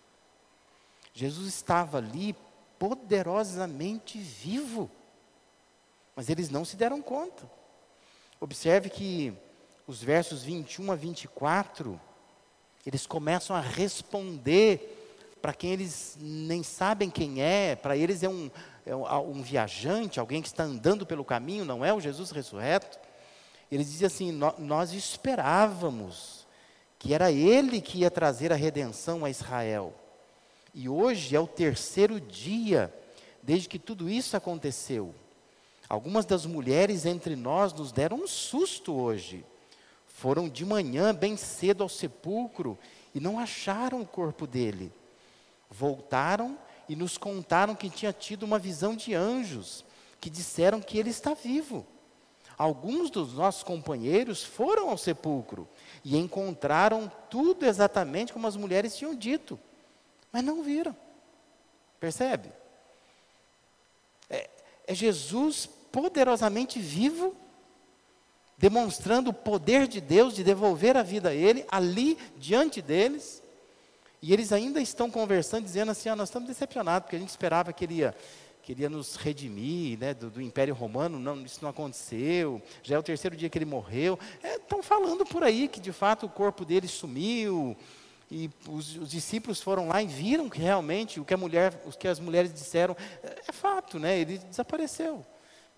Jesus 1.15 1.49
estava 1.49 1.99
ali 1.99 2.37
poderosamente 2.79 4.19
vivo, 4.19 4.91
mas 6.15 6.29
eles 6.29 6.51
não 6.51 6.65
se 6.65 6.77
deram 6.77 7.01
conta. 7.01 7.51
Observe 8.41 8.89
que 8.89 9.37
os 9.89 10.03
versos 10.03 10.43
21 10.43 10.93
a 10.93 10.95
24, 10.95 11.99
eles 12.85 13.07
começam 13.07 13.57
a 13.57 13.61
responder 13.61 14.95
para 15.41 15.55
quem 15.55 15.73
eles 15.73 16.19
nem 16.21 16.63
sabem 16.63 17.09
quem 17.09 17.41
é, 17.41 17.75
para 17.75 17.97
eles 17.97 18.23
é 18.23 18.29
um, 18.29 18.51
é 18.85 18.95
um 18.95 19.41
viajante, 19.41 20.21
alguém 20.21 20.43
que 20.43 20.49
está 20.49 20.65
andando 20.65 21.07
pelo 21.07 21.25
caminho, 21.25 21.65
não 21.65 21.83
é 21.83 21.95
o 21.95 22.01
Jesus 22.01 22.31
ressurreto. 22.31 22.99
Eles 23.73 23.91
dizem 23.91 24.07
assim: 24.07 24.41
Nós 24.59 24.93
esperávamos 24.93 26.47
que 26.99 27.15
era 27.15 27.33
Ele 27.33 27.81
que 27.81 28.01
ia 28.01 28.11
trazer 28.11 28.53
a 28.53 28.57
redenção 28.57 29.25
a 29.25 29.31
Israel. 29.31 29.95
E 30.75 30.87
hoje 30.87 31.35
é 31.35 31.41
o 31.41 31.47
terceiro 31.47 32.21
dia 32.21 32.93
desde 33.43 33.69
que 33.69 33.79
tudo 33.79 34.11
isso 34.11 34.37
aconteceu. 34.37 35.15
Algumas 35.89 36.27
das 36.27 36.45
mulheres 36.45 37.07
entre 37.07 37.35
nós 37.35 37.73
nos 37.73 37.91
deram 37.91 38.19
um 38.19 38.27
susto 38.27 38.95
hoje. 38.95 39.47
Foram 40.19 40.49
de 40.49 40.65
manhã, 40.65 41.15
bem 41.15 41.37
cedo, 41.37 41.85
ao 41.85 41.89
sepulcro 41.89 42.77
e 43.15 43.21
não 43.21 43.39
acharam 43.39 44.01
o 44.01 44.07
corpo 44.07 44.49
dele. 44.49 44.93
Voltaram 45.71 46.59
e 46.89 46.97
nos 46.97 47.17
contaram 47.17 47.73
que 47.77 47.89
tinha 47.89 48.13
tido 48.13 48.43
uma 48.43 48.59
visão 48.59 48.97
de 48.97 49.15
anjos, 49.15 49.85
que 50.21 50.29
disseram 50.29 50.81
que 50.81 50.99
ele 50.99 51.11
está 51.11 51.35
vivo. 51.35 51.87
Alguns 52.57 53.11
dos 53.11 53.35
nossos 53.35 53.63
companheiros 53.63 54.43
foram 54.43 54.91
ao 54.91 54.99
sepulcro 54.99 55.69
e 56.05 56.17
encontraram 56.17 57.09
tudo 57.31 57.65
exatamente 57.65 58.33
como 58.33 58.49
as 58.49 58.57
mulheres 58.57 58.97
tinham 58.97 59.15
dito, 59.15 59.57
mas 60.33 60.43
não 60.43 60.65
viram. 60.65 60.97
Percebe? 62.01 62.51
É, 64.29 64.51
é 64.85 64.95
Jesus 64.97 65.67
poderosamente 65.93 66.81
vivo, 66.81 67.37
demonstrando 68.59 69.31
o 69.31 69.33
poder 69.33 69.87
de 69.87 70.01
Deus 70.01 70.35
de 70.35 70.43
devolver 70.43 70.97
a 70.97 71.03
vida 71.03 71.31
a 71.31 71.35
Ele, 71.35 71.65
ali 71.71 72.19
diante 72.37 72.83
deles. 72.83 73.41
E 74.21 74.33
eles 74.33 74.53
ainda 74.53 74.81
estão 74.81 75.09
conversando, 75.11 75.65
dizendo 75.65 75.93
assim: 75.93 76.09
ah, 76.09 76.17
nós 76.17 76.29
estamos 76.29 76.49
decepcionados, 76.49 77.05
porque 77.05 77.17
a 77.17 77.21
gente 77.21 77.29
esperava 77.29 77.73
que 77.73 77.85
ele 77.85 77.95
ia, 77.95 78.15
que 78.65 78.73
ele 78.73 78.83
ia 78.83 78.91
nos 78.91 79.15
redimir 79.15 79.97
né, 79.97 80.13
do, 80.13 80.29
do, 80.29 80.43
Império 80.43 80.75
Romano, 80.75 81.21
não, 81.21 81.41
isso 81.45 81.61
não 81.63 81.71
aconteceu, 81.71 82.61
já 82.83 82.97
é 82.97 82.99
o 82.99 83.03
terceiro 83.03 83.37
dia 83.37 83.49
que 83.49 83.57
ele 83.57 83.65
morreu. 83.65 84.19
Estão 84.43 84.81
é, 84.81 84.83
falando 84.83 85.25
por 85.25 85.45
aí 85.45 85.69
que 85.69 85.79
de 85.79 85.93
fato 85.93 86.27
o 86.27 86.29
corpo 86.29 86.65
dele 86.65 86.89
sumiu, 86.89 87.77
e 88.31 88.51
os, 88.69 88.97
os, 88.97 89.11
discípulos 89.11 89.63
foram 89.63 89.89
lá 89.89 90.03
e 90.03 90.07
viram 90.07 90.51
que 90.51 90.61
realmente 90.61 91.21
o 91.21 91.25
que, 91.25 91.33
a 91.33 91.37
mulher, 91.37 91.81
o 91.87 91.93
que 91.93 92.09
as 92.09 92.19
mulheres 92.19 92.53
disseram 92.53 92.97
é, 93.23 93.43
é 93.49 93.53
fato, 93.53 94.01
né, 94.01 94.19
ele 94.19 94.39
desapareceu. 94.39 95.25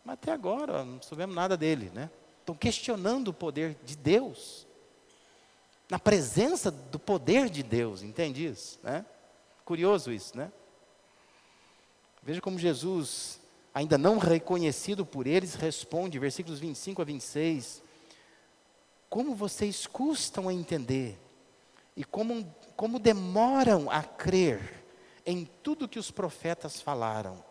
Mas 0.03 0.15
até 0.15 0.33
agora 0.33 0.83
não 0.83 1.01
soubemos 1.03 1.37
nada 1.37 1.59
dele. 1.59 1.93
Né? 1.95 2.09
Estão 2.51 2.55
questionando 2.59 3.29
o 3.29 3.33
poder 3.33 3.77
de 3.85 3.97
Deus 3.97 4.67
na 5.89 6.01
presença 6.01 6.69
do 6.69 6.99
poder 6.99 7.49
de 7.49 7.63
Deus, 7.63 8.03
entende 8.03 8.45
isso? 8.45 8.81
Né? 8.83 9.07
Curioso 9.65 10.11
isso, 10.11 10.37
né? 10.37 10.51
Veja 12.23 12.41
como 12.41 12.59
Jesus, 12.59 13.41
ainda 13.73 13.97
não 13.97 14.19
reconhecido 14.19 15.07
por 15.07 15.29
eles, 15.29 15.55
responde, 15.55 16.19
versículos 16.19 16.59
25 16.59 17.01
a 17.03 17.05
26. 17.05 17.83
Como 19.09 19.35
vocês 19.35 19.87
custam 19.87 20.49
a 20.49 20.53
entender 20.53 21.19
e 21.97 22.03
como, 22.03 22.53
como 22.75 22.99
demoram 22.99 23.89
a 23.89 24.03
crer 24.03 24.85
em 25.25 25.45
tudo 25.63 25.89
que 25.89 26.01
os 26.01 26.11
profetas 26.11 26.81
falaram. 26.81 27.45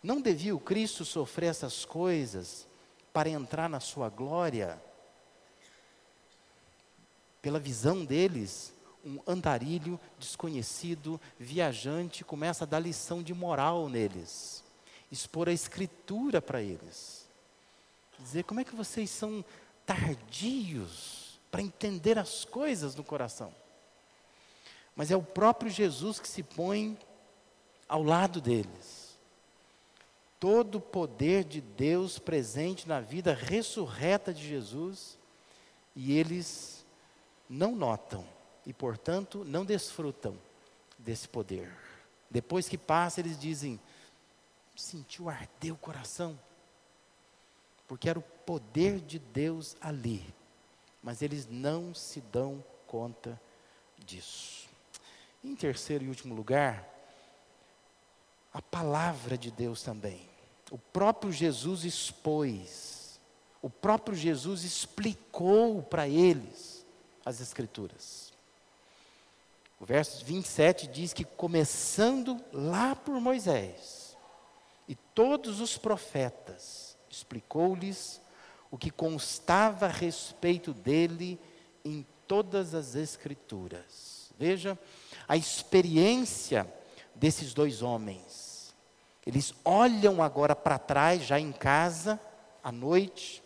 Não 0.00 0.20
devia 0.20 0.54
o 0.54 0.60
Cristo 0.60 1.04
sofrer 1.04 1.50
essas 1.50 1.84
coisas 1.84 2.70
para 3.12 3.28
entrar 3.28 3.68
na 3.68 3.80
sua 3.80 4.08
glória? 4.08 4.80
pela 7.42 7.58
visão 7.58 8.04
deles, 8.04 8.72
um 9.04 9.18
andarilho 9.26 9.98
desconhecido, 10.16 11.20
viajante, 11.38 12.24
começa 12.24 12.62
a 12.62 12.66
dar 12.66 12.78
lição 12.78 13.20
de 13.20 13.34
moral 13.34 13.88
neles, 13.88 14.62
expor 15.10 15.48
a 15.48 15.52
escritura 15.52 16.40
para 16.40 16.62
eles, 16.62 17.26
dizer 18.20 18.44
como 18.44 18.60
é 18.60 18.64
que 18.64 18.76
vocês 18.76 19.10
são 19.10 19.44
tardios 19.84 21.40
para 21.50 21.60
entender 21.60 22.16
as 22.16 22.44
coisas 22.44 22.94
no 22.94 23.02
coração. 23.02 23.52
Mas 24.94 25.10
é 25.10 25.16
o 25.16 25.22
próprio 25.22 25.70
Jesus 25.70 26.20
que 26.20 26.28
se 26.28 26.44
põe 26.44 26.96
ao 27.88 28.04
lado 28.04 28.40
deles. 28.40 29.01
Todo 30.42 30.78
o 30.78 30.80
poder 30.80 31.44
de 31.44 31.60
Deus 31.60 32.18
presente 32.18 32.88
na 32.88 32.98
vida 32.98 33.32
ressurreta 33.32 34.34
de 34.34 34.44
Jesus, 34.44 35.16
e 35.94 36.18
eles 36.18 36.84
não 37.48 37.76
notam 37.76 38.26
e, 38.66 38.72
portanto, 38.72 39.44
não 39.44 39.64
desfrutam 39.64 40.36
desse 40.98 41.28
poder. 41.28 41.72
Depois 42.28 42.68
que 42.68 42.76
passa, 42.76 43.20
eles 43.20 43.38
dizem: 43.38 43.78
sentiu 44.74 45.28
arder 45.28 45.74
o 45.74 45.78
coração, 45.78 46.36
porque 47.86 48.10
era 48.10 48.18
o 48.18 48.22
poder 48.44 48.98
de 48.98 49.20
Deus 49.20 49.76
ali, 49.80 50.26
mas 51.00 51.22
eles 51.22 51.46
não 51.48 51.94
se 51.94 52.20
dão 52.20 52.64
conta 52.88 53.40
disso. 53.96 54.68
Em 55.44 55.54
terceiro 55.54 56.02
e 56.02 56.08
último 56.08 56.34
lugar, 56.34 56.84
a 58.52 58.60
palavra 58.60 59.38
de 59.38 59.48
Deus 59.48 59.84
também. 59.84 60.31
O 60.72 60.78
próprio 60.78 61.30
Jesus 61.30 61.84
expôs, 61.84 63.20
o 63.60 63.68
próprio 63.68 64.16
Jesus 64.16 64.64
explicou 64.64 65.82
para 65.82 66.08
eles 66.08 66.86
as 67.26 67.42
Escrituras. 67.42 68.32
O 69.78 69.84
verso 69.84 70.24
27 70.24 70.86
diz 70.86 71.12
que, 71.12 71.26
começando 71.26 72.42
lá 72.54 72.96
por 72.96 73.20
Moisés 73.20 74.16
e 74.88 74.94
todos 74.94 75.60
os 75.60 75.76
profetas, 75.76 76.96
explicou-lhes 77.10 78.18
o 78.70 78.78
que 78.78 78.90
constava 78.90 79.84
a 79.84 79.90
respeito 79.90 80.72
dele 80.72 81.38
em 81.84 82.06
todas 82.26 82.74
as 82.74 82.94
Escrituras. 82.94 84.32
Veja 84.38 84.78
a 85.28 85.36
experiência 85.36 86.66
desses 87.14 87.52
dois 87.52 87.82
homens. 87.82 88.51
Eles 89.26 89.54
olham 89.64 90.22
agora 90.22 90.54
para 90.54 90.78
trás, 90.78 91.24
já 91.24 91.38
em 91.38 91.52
casa, 91.52 92.20
à 92.62 92.72
noite, 92.72 93.42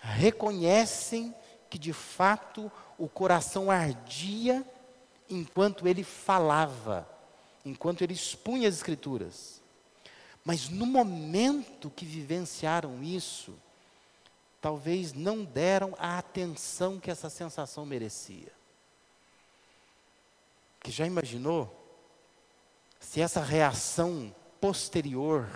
reconhecem 0.00 1.34
que 1.70 1.78
de 1.78 1.92
fato 1.92 2.70
o 2.98 3.08
coração 3.08 3.70
ardia 3.70 4.64
enquanto 5.30 5.88
ele 5.88 6.04
falava, 6.04 7.08
enquanto 7.64 8.02
ele 8.02 8.12
expunha 8.12 8.68
as 8.68 8.74
Escrituras. 8.74 9.62
Mas 10.44 10.68
no 10.68 10.84
momento 10.84 11.88
que 11.88 12.04
vivenciaram 12.04 13.02
isso, 13.02 13.54
talvez 14.60 15.12
não 15.12 15.44
deram 15.44 15.94
a 15.98 16.18
atenção 16.18 17.00
que 17.00 17.10
essa 17.10 17.30
sensação 17.30 17.86
merecia. 17.86 18.52
Que 20.80 20.90
já 20.90 21.06
imaginou 21.06 21.72
se 23.00 23.20
essa 23.20 23.40
reação 23.40 24.34
posterior 24.62 25.50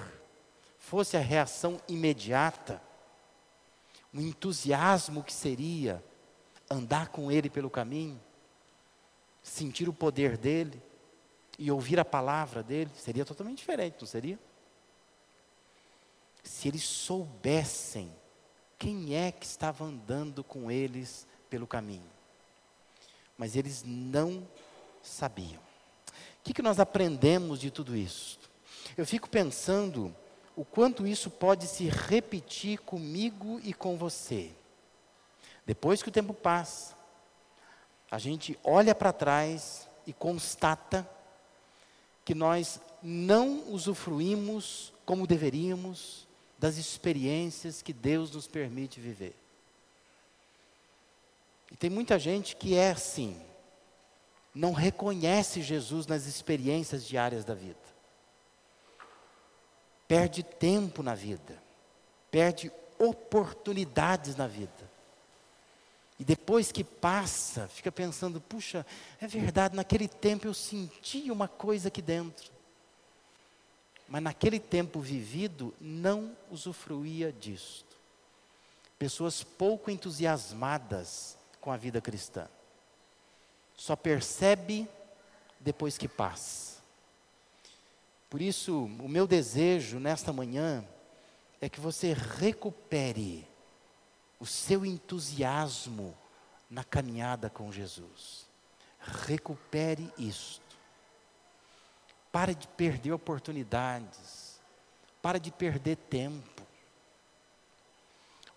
fosse 0.80 1.16
a 1.16 1.20
reação 1.20 1.80
imediata, 1.86 2.82
o 4.12 4.20
entusiasmo 4.20 5.22
que 5.22 5.32
seria 5.32 6.04
andar 6.68 7.10
com 7.10 7.30
Ele 7.30 7.48
pelo 7.48 7.70
caminho, 7.70 8.20
sentir 9.44 9.88
o 9.88 9.92
poder 9.92 10.36
dEle 10.36 10.82
e 11.56 11.70
ouvir 11.70 12.00
a 12.00 12.04
palavra 12.04 12.64
dEle, 12.64 12.90
seria 12.96 13.24
totalmente 13.24 13.58
diferente, 13.58 13.96
não 14.00 14.08
seria? 14.08 14.40
Se 16.42 16.66
eles 16.66 16.82
soubessem 16.82 18.12
quem 18.76 19.14
é 19.14 19.30
que 19.30 19.46
estava 19.46 19.84
andando 19.84 20.42
com 20.42 20.68
eles 20.68 21.28
pelo 21.48 21.66
caminho. 21.66 22.10
Mas 23.38 23.54
eles 23.54 23.84
não 23.86 24.46
sabiam. 25.00 25.60
O 25.60 26.42
que, 26.42 26.52
que 26.52 26.62
nós 26.62 26.80
aprendemos 26.80 27.60
de 27.60 27.70
tudo 27.70 27.96
isso? 27.96 28.45
Eu 28.96 29.04
fico 29.04 29.28
pensando 29.28 30.14
o 30.56 30.64
quanto 30.64 31.06
isso 31.06 31.28
pode 31.28 31.66
se 31.66 31.84
repetir 31.84 32.78
comigo 32.78 33.60
e 33.62 33.74
com 33.74 33.96
você. 33.98 34.50
Depois 35.66 36.02
que 36.02 36.08
o 36.08 36.12
tempo 36.12 36.32
passa, 36.32 36.96
a 38.10 38.18
gente 38.18 38.58
olha 38.64 38.94
para 38.94 39.12
trás 39.12 39.86
e 40.06 40.12
constata 40.14 41.08
que 42.24 42.34
nós 42.34 42.80
não 43.02 43.68
usufruímos 43.68 44.94
como 45.04 45.26
deveríamos 45.26 46.26
das 46.58 46.78
experiências 46.78 47.82
que 47.82 47.92
Deus 47.92 48.30
nos 48.30 48.46
permite 48.46 48.98
viver. 48.98 49.36
E 51.70 51.76
tem 51.76 51.90
muita 51.90 52.18
gente 52.18 52.56
que 52.56 52.74
é 52.74 52.92
assim, 52.92 53.38
não 54.54 54.72
reconhece 54.72 55.60
Jesus 55.60 56.06
nas 56.06 56.24
experiências 56.24 57.04
diárias 57.04 57.44
da 57.44 57.52
vida 57.52 57.95
perde 60.08 60.42
tempo 60.42 61.02
na 61.02 61.14
vida, 61.14 61.60
perde 62.30 62.70
oportunidades 62.98 64.36
na 64.36 64.46
vida. 64.46 64.86
E 66.18 66.24
depois 66.24 66.72
que 66.72 66.82
passa, 66.82 67.68
fica 67.68 67.92
pensando: 67.92 68.40
puxa, 68.40 68.86
é 69.20 69.26
verdade, 69.26 69.76
naquele 69.76 70.08
tempo 70.08 70.46
eu 70.46 70.54
senti 70.54 71.30
uma 71.30 71.48
coisa 71.48 71.88
aqui 71.88 72.00
dentro. 72.00 72.50
Mas 74.08 74.22
naquele 74.22 74.60
tempo 74.60 75.00
vivido, 75.00 75.74
não 75.80 76.36
usufruía 76.50 77.32
disto. 77.32 77.96
Pessoas 78.98 79.42
pouco 79.42 79.90
entusiasmadas 79.90 81.36
com 81.60 81.72
a 81.72 81.76
vida 81.76 82.00
cristã. 82.00 82.48
Só 83.76 83.94
percebe 83.94 84.88
depois 85.60 85.98
que 85.98 86.08
passa. 86.08 86.75
Por 88.28 88.42
isso, 88.42 88.84
o 88.84 89.08
meu 89.08 89.26
desejo 89.26 89.98
nesta 89.98 90.32
manhã 90.32 90.84
é 91.60 91.68
que 91.68 91.80
você 91.80 92.12
recupere 92.12 93.46
o 94.38 94.46
seu 94.46 94.84
entusiasmo 94.84 96.16
na 96.68 96.84
caminhada 96.84 97.48
com 97.48 97.72
Jesus. 97.72 98.46
Recupere 98.98 100.12
isto. 100.18 100.60
Pare 102.32 102.54
de 102.54 102.66
perder 102.68 103.12
oportunidades. 103.12 104.60
Para 105.22 105.38
de 105.38 105.50
perder 105.50 105.96
tempo. 105.96 106.62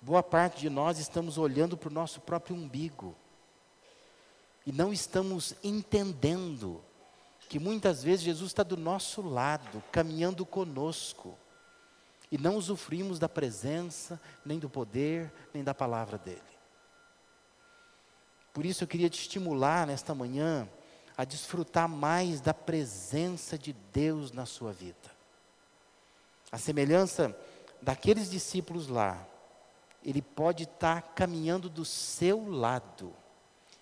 Boa 0.01 0.23
parte 0.23 0.61
de 0.61 0.69
nós 0.69 0.97
estamos 0.97 1.37
olhando 1.37 1.77
para 1.77 1.89
o 1.89 1.93
nosso 1.93 2.21
próprio 2.21 2.55
umbigo 2.55 3.15
e 4.65 4.71
não 4.71 4.93
estamos 4.93 5.53
entendendo 5.63 6.81
que 7.49 7.57
muitas 7.57 8.03
vezes 8.03 8.21
Jesus 8.21 8.51
está 8.51 8.61
do 8.61 8.77
nosso 8.77 9.23
lado, 9.23 9.83
caminhando 9.91 10.45
conosco, 10.45 11.35
e 12.31 12.37
não 12.37 12.55
usufruímos 12.55 13.17
da 13.17 13.27
presença, 13.27 14.21
nem 14.45 14.59
do 14.59 14.69
poder, 14.69 15.33
nem 15.51 15.63
da 15.63 15.73
palavra 15.73 16.19
dEle. 16.19 16.39
Por 18.53 18.67
isso 18.67 18.83
eu 18.83 18.87
queria 18.87 19.09
te 19.09 19.19
estimular 19.19 19.87
nesta 19.87 20.13
manhã 20.13 20.69
a 21.17 21.25
desfrutar 21.25 21.89
mais 21.89 22.39
da 22.39 22.53
presença 22.53 23.57
de 23.57 23.73
Deus 23.91 24.31
na 24.31 24.45
sua 24.45 24.71
vida. 24.71 25.09
A 26.51 26.57
semelhança 26.59 27.35
daqueles 27.81 28.29
discípulos 28.29 28.87
lá, 28.87 29.27
ele 30.03 30.21
pode 30.21 30.63
estar 30.63 31.01
caminhando 31.15 31.67
do 31.67 31.83
seu 31.83 32.47
lado 32.47 33.11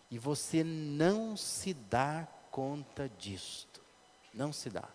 e 0.10 0.18
você 0.18 0.64
não 0.64 1.36
se 1.36 1.74
dá 1.74 2.28
conta 2.58 3.08
disto. 3.20 3.80
Não 4.34 4.52
se 4.52 4.68
dá. 4.68 4.90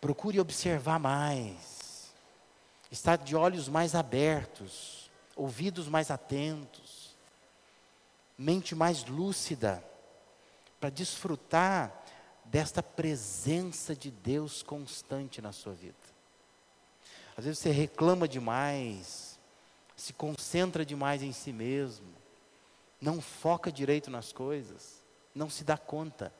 Procure 0.00 0.40
observar 0.40 0.98
mais. 0.98 2.12
Estar 2.90 3.16
de 3.16 3.36
olhos 3.36 3.68
mais 3.68 3.94
abertos, 3.94 5.08
ouvidos 5.36 5.86
mais 5.86 6.10
atentos, 6.10 7.16
mente 8.36 8.74
mais 8.74 9.04
lúcida, 9.04 9.84
para 10.80 10.90
desfrutar 10.90 12.02
desta 12.44 12.82
presença 12.82 13.94
de 13.94 14.10
Deus 14.10 14.60
constante 14.60 15.40
na 15.40 15.52
sua 15.52 15.72
vida. 15.72 15.94
Às 17.36 17.44
vezes 17.44 17.60
você 17.60 17.70
reclama 17.70 18.26
demais, 18.26 19.38
se 19.94 20.12
concentra 20.12 20.84
demais 20.84 21.22
em 21.22 21.30
si 21.30 21.52
mesmo, 21.52 22.12
não 23.00 23.20
foca 23.20 23.70
direito 23.70 24.10
nas 24.10 24.32
coisas 24.32 25.03
não 25.34 25.50
se 25.50 25.64
dá 25.64 25.76
conta 25.76 26.32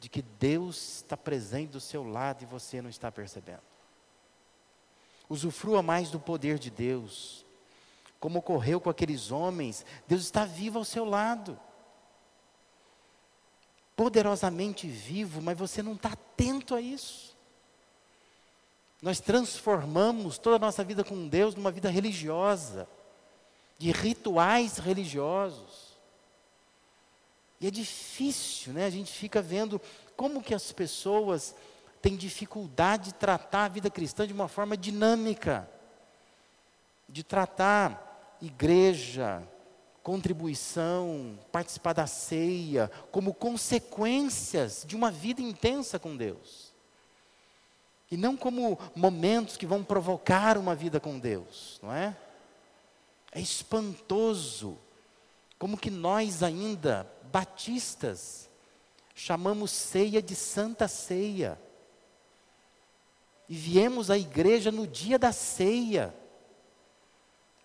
de 0.00 0.08
que 0.08 0.20
Deus 0.20 0.96
está 0.96 1.16
presente 1.16 1.70
do 1.70 1.80
seu 1.80 2.04
lado 2.04 2.42
e 2.42 2.46
você 2.46 2.82
não 2.82 2.90
está 2.90 3.10
percebendo. 3.10 3.62
Usufrua 5.28 5.82
mais 5.82 6.10
do 6.10 6.20
poder 6.20 6.58
de 6.58 6.70
Deus. 6.70 7.44
Como 8.20 8.38
ocorreu 8.38 8.80
com 8.80 8.90
aqueles 8.90 9.30
homens, 9.30 9.84
Deus 10.06 10.22
está 10.22 10.44
vivo 10.44 10.78
ao 10.78 10.84
seu 10.84 11.04
lado. 11.04 11.58
Poderosamente 13.96 14.88
vivo, 14.88 15.40
mas 15.40 15.56
você 15.56 15.82
não 15.82 15.92
está 15.94 16.12
atento 16.12 16.74
a 16.74 16.80
isso. 16.80 17.34
Nós 19.00 19.20
transformamos 19.20 20.38
toda 20.38 20.56
a 20.56 20.58
nossa 20.58 20.82
vida 20.82 21.04
com 21.04 21.28
Deus 21.28 21.54
numa 21.54 21.70
vida 21.70 21.90
religiosa, 21.90 22.88
de 23.78 23.90
rituais 23.90 24.78
religiosos. 24.78 25.83
E 27.64 27.66
é 27.66 27.70
difícil, 27.70 28.74
né? 28.74 28.84
A 28.84 28.90
gente 28.90 29.10
fica 29.10 29.40
vendo 29.40 29.80
como 30.14 30.42
que 30.42 30.52
as 30.52 30.70
pessoas 30.70 31.54
têm 32.02 32.14
dificuldade 32.14 33.04
de 33.04 33.14
tratar 33.14 33.64
a 33.64 33.68
vida 33.68 33.88
cristã 33.88 34.26
de 34.26 34.34
uma 34.34 34.48
forma 34.48 34.76
dinâmica, 34.76 35.66
de 37.08 37.24
tratar 37.24 38.36
igreja, 38.42 39.42
contribuição, 40.02 41.38
participar 41.50 41.94
da 41.94 42.06
ceia, 42.06 42.90
como 43.10 43.32
consequências 43.32 44.84
de 44.86 44.94
uma 44.94 45.10
vida 45.10 45.40
intensa 45.40 45.98
com 45.98 46.14
Deus. 46.14 46.70
E 48.10 48.16
não 48.18 48.36
como 48.36 48.78
momentos 48.94 49.56
que 49.56 49.64
vão 49.64 49.82
provocar 49.82 50.58
uma 50.58 50.74
vida 50.74 51.00
com 51.00 51.18
Deus, 51.18 51.80
não 51.82 51.90
é? 51.90 52.14
É 53.32 53.40
espantoso 53.40 54.76
como 55.64 55.78
que 55.78 55.90
nós 55.90 56.42
ainda, 56.42 57.10
batistas, 57.32 58.50
chamamos 59.14 59.70
ceia 59.70 60.20
de 60.20 60.34
santa 60.34 60.86
ceia. 60.86 61.58
E 63.48 63.54
viemos 63.54 64.10
à 64.10 64.18
igreja 64.18 64.70
no 64.70 64.86
dia 64.86 65.18
da 65.18 65.32
ceia. 65.32 66.14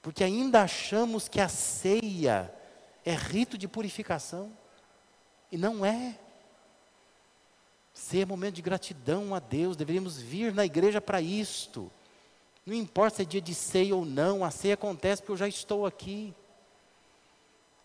Porque 0.01 0.23
ainda 0.23 0.61
achamos 0.61 1.27
que 1.27 1.41
a 1.41 1.49
ceia 1.49 2.49
é 3.03 3.13
rito 3.13 3.57
de 3.57 3.67
purificação. 3.67 4.49
E 5.51 5.57
não 5.57 5.85
é. 5.85 6.17
Ceia 7.93 8.23
é 8.23 8.25
momento 8.25 8.55
de 8.55 8.61
gratidão 8.61 9.35
a 9.35 9.39
Deus, 9.39 9.75
deveríamos 9.75 10.17
vir 10.17 10.53
na 10.53 10.65
igreja 10.65 11.01
para 11.01 11.19
isto. 11.19 11.91
Não 12.65 12.73
importa 12.73 13.17
se 13.17 13.23
é 13.23 13.25
dia 13.25 13.41
de 13.41 13.53
ceia 13.53 13.93
ou 13.93 14.05
não, 14.05 14.45
a 14.45 14.51
ceia 14.51 14.75
acontece 14.75 15.21
porque 15.21 15.33
eu 15.33 15.37
já 15.37 15.49
estou 15.49 15.85
aqui. 15.85 16.33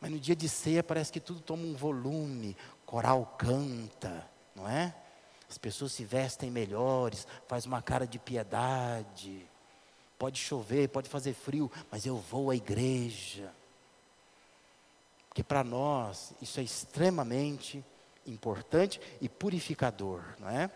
Mas 0.04 0.12
no 0.12 0.20
dia 0.20 0.36
de 0.36 0.50
ceia 0.50 0.82
parece 0.82 1.10
que 1.10 1.18
tudo 1.18 1.40
toma 1.40 1.62
um 1.62 1.74
volume, 1.74 2.54
coral 2.84 3.24
canta, 3.38 4.28
não 4.54 4.68
é? 4.68 4.94
As 5.48 5.56
pessoas 5.56 5.92
se 5.92 6.04
vestem 6.04 6.50
melhores, 6.50 7.26
faz 7.48 7.64
uma 7.64 7.80
cara 7.80 8.06
de 8.06 8.18
piedade. 8.18 9.48
Pode 10.18 10.38
chover, 10.38 10.90
pode 10.90 11.08
fazer 11.08 11.32
frio, 11.32 11.72
mas 11.90 12.04
eu 12.04 12.18
vou 12.18 12.50
à 12.50 12.54
igreja. 12.54 13.50
Porque 15.30 15.42
para 15.42 15.64
nós 15.64 16.34
isso 16.42 16.60
é 16.60 16.62
extremamente 16.62 17.82
importante 18.26 19.00
e 19.22 19.26
purificador, 19.26 20.22
não 20.38 20.50
é? 20.50 20.70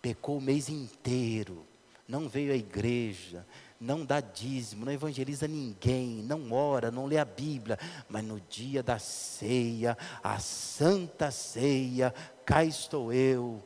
Pecou 0.00 0.38
o 0.38 0.40
mês 0.40 0.68
inteiro, 0.68 1.66
não 2.06 2.28
veio 2.28 2.52
à 2.52 2.56
igreja, 2.56 3.44
não 3.80 4.04
dá 4.04 4.20
dízimo, 4.20 4.84
não 4.84 4.92
evangeliza 4.92 5.48
ninguém, 5.48 6.22
não 6.22 6.52
ora, 6.52 6.90
não 6.90 7.06
lê 7.06 7.16
a 7.16 7.24
Bíblia, 7.24 7.78
mas 8.10 8.22
no 8.22 8.38
dia 8.40 8.82
da 8.82 8.98
ceia, 8.98 9.96
a 10.22 10.38
santa 10.38 11.30
ceia, 11.30 12.14
cá 12.44 12.62
estou 12.62 13.10
eu, 13.10 13.62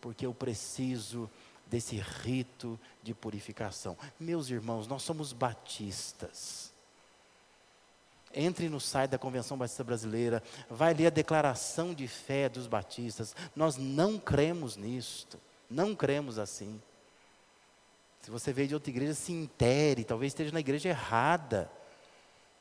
porque 0.00 0.24
eu 0.24 0.32
preciso 0.32 1.28
desse 1.66 1.96
rito 1.96 2.78
de 3.02 3.12
purificação. 3.12 3.98
Meus 4.20 4.50
irmãos, 4.50 4.86
nós 4.86 5.02
somos 5.02 5.32
batistas. 5.32 6.72
Entre 8.32 8.68
no 8.68 8.78
site 8.78 9.10
da 9.10 9.18
Convenção 9.18 9.56
Batista 9.56 9.82
Brasileira, 9.82 10.42
vai 10.70 10.94
ler 10.94 11.06
a 11.06 11.10
declaração 11.10 11.92
de 11.92 12.06
fé 12.06 12.48
dos 12.48 12.68
batistas. 12.68 13.34
Nós 13.56 13.76
não 13.76 14.16
cremos 14.16 14.76
nisto, 14.76 15.40
não 15.68 15.96
cremos 15.96 16.38
assim. 16.38 16.80
Se 18.26 18.32
você 18.32 18.52
veio 18.52 18.66
de 18.66 18.74
outra 18.74 18.90
igreja, 18.90 19.14
se 19.14 19.30
intere, 19.30 20.02
talvez 20.02 20.30
esteja 20.30 20.50
na 20.50 20.58
igreja 20.58 20.88
errada, 20.88 21.70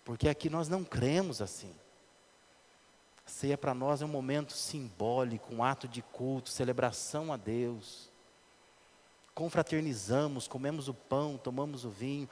porque 0.04 0.30
aqui 0.30 0.48
nós 0.48 0.70
não 0.70 0.84
cremos 0.84 1.42
assim. 1.42 1.74
A 3.26 3.30
ceia 3.32 3.58
para 3.58 3.74
nós 3.74 4.00
é 4.00 4.06
um 4.06 4.10
momento 4.10 4.54
simbólico, 4.54 5.52
um 5.52 5.64
ato 5.64 5.88
de 5.88 6.04
culto, 6.04 6.52
celebração 6.52 7.34
a 7.34 7.36
Deus. 7.36 8.12
Confraternizamos, 9.34 10.48
comemos 10.48 10.88
o 10.88 10.94
pão, 10.94 11.36
tomamos 11.36 11.84
o 11.84 11.90
vinho, 11.90 12.30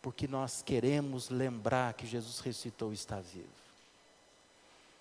porque 0.00 0.26
nós 0.26 0.62
queremos 0.62 1.28
lembrar 1.28 1.92
que 1.92 2.06
Jesus 2.06 2.40
ressuscitou 2.40 2.90
e 2.90 2.94
está 2.94 3.20
vivo. 3.20 3.44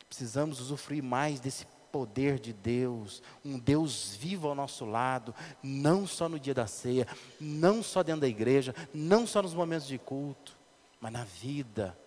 Precisamos 0.10 0.60
usufruir 0.60 1.02
mais 1.02 1.40
desse 1.40 1.66
poder 1.96 2.40
de 2.40 2.52
Deus, 2.52 3.24
um 3.46 3.58
Deus 3.58 4.18
vivo 4.18 4.50
ao 4.50 4.54
nosso 4.54 4.84
lado, 4.84 5.34
não 5.64 6.06
só 6.06 6.28
no 6.28 6.38
dia 6.38 6.54
da 6.54 6.68
ceia, 6.68 7.08
não 7.40 7.82
só 7.82 8.04
dentro 8.04 8.20
da 8.20 8.28
igreja, 8.28 8.76
não 8.94 9.26
só 9.26 9.42
nos 9.42 9.54
momentos 9.54 9.88
de 9.88 9.98
culto, 9.98 10.58
mas 11.00 11.14
na 11.14 11.24
vida. 11.24 11.98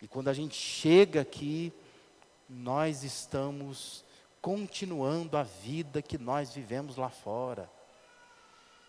E 0.00 0.06
quando 0.06 0.28
a 0.28 0.32
gente 0.32 0.54
chega 0.54 1.22
aqui, 1.22 1.72
nós 2.48 3.02
estamos 3.02 4.04
continuando 4.40 5.36
a 5.36 5.42
vida 5.42 6.00
que 6.00 6.16
nós 6.16 6.54
vivemos 6.54 6.94
lá 6.94 7.08
fora, 7.08 7.68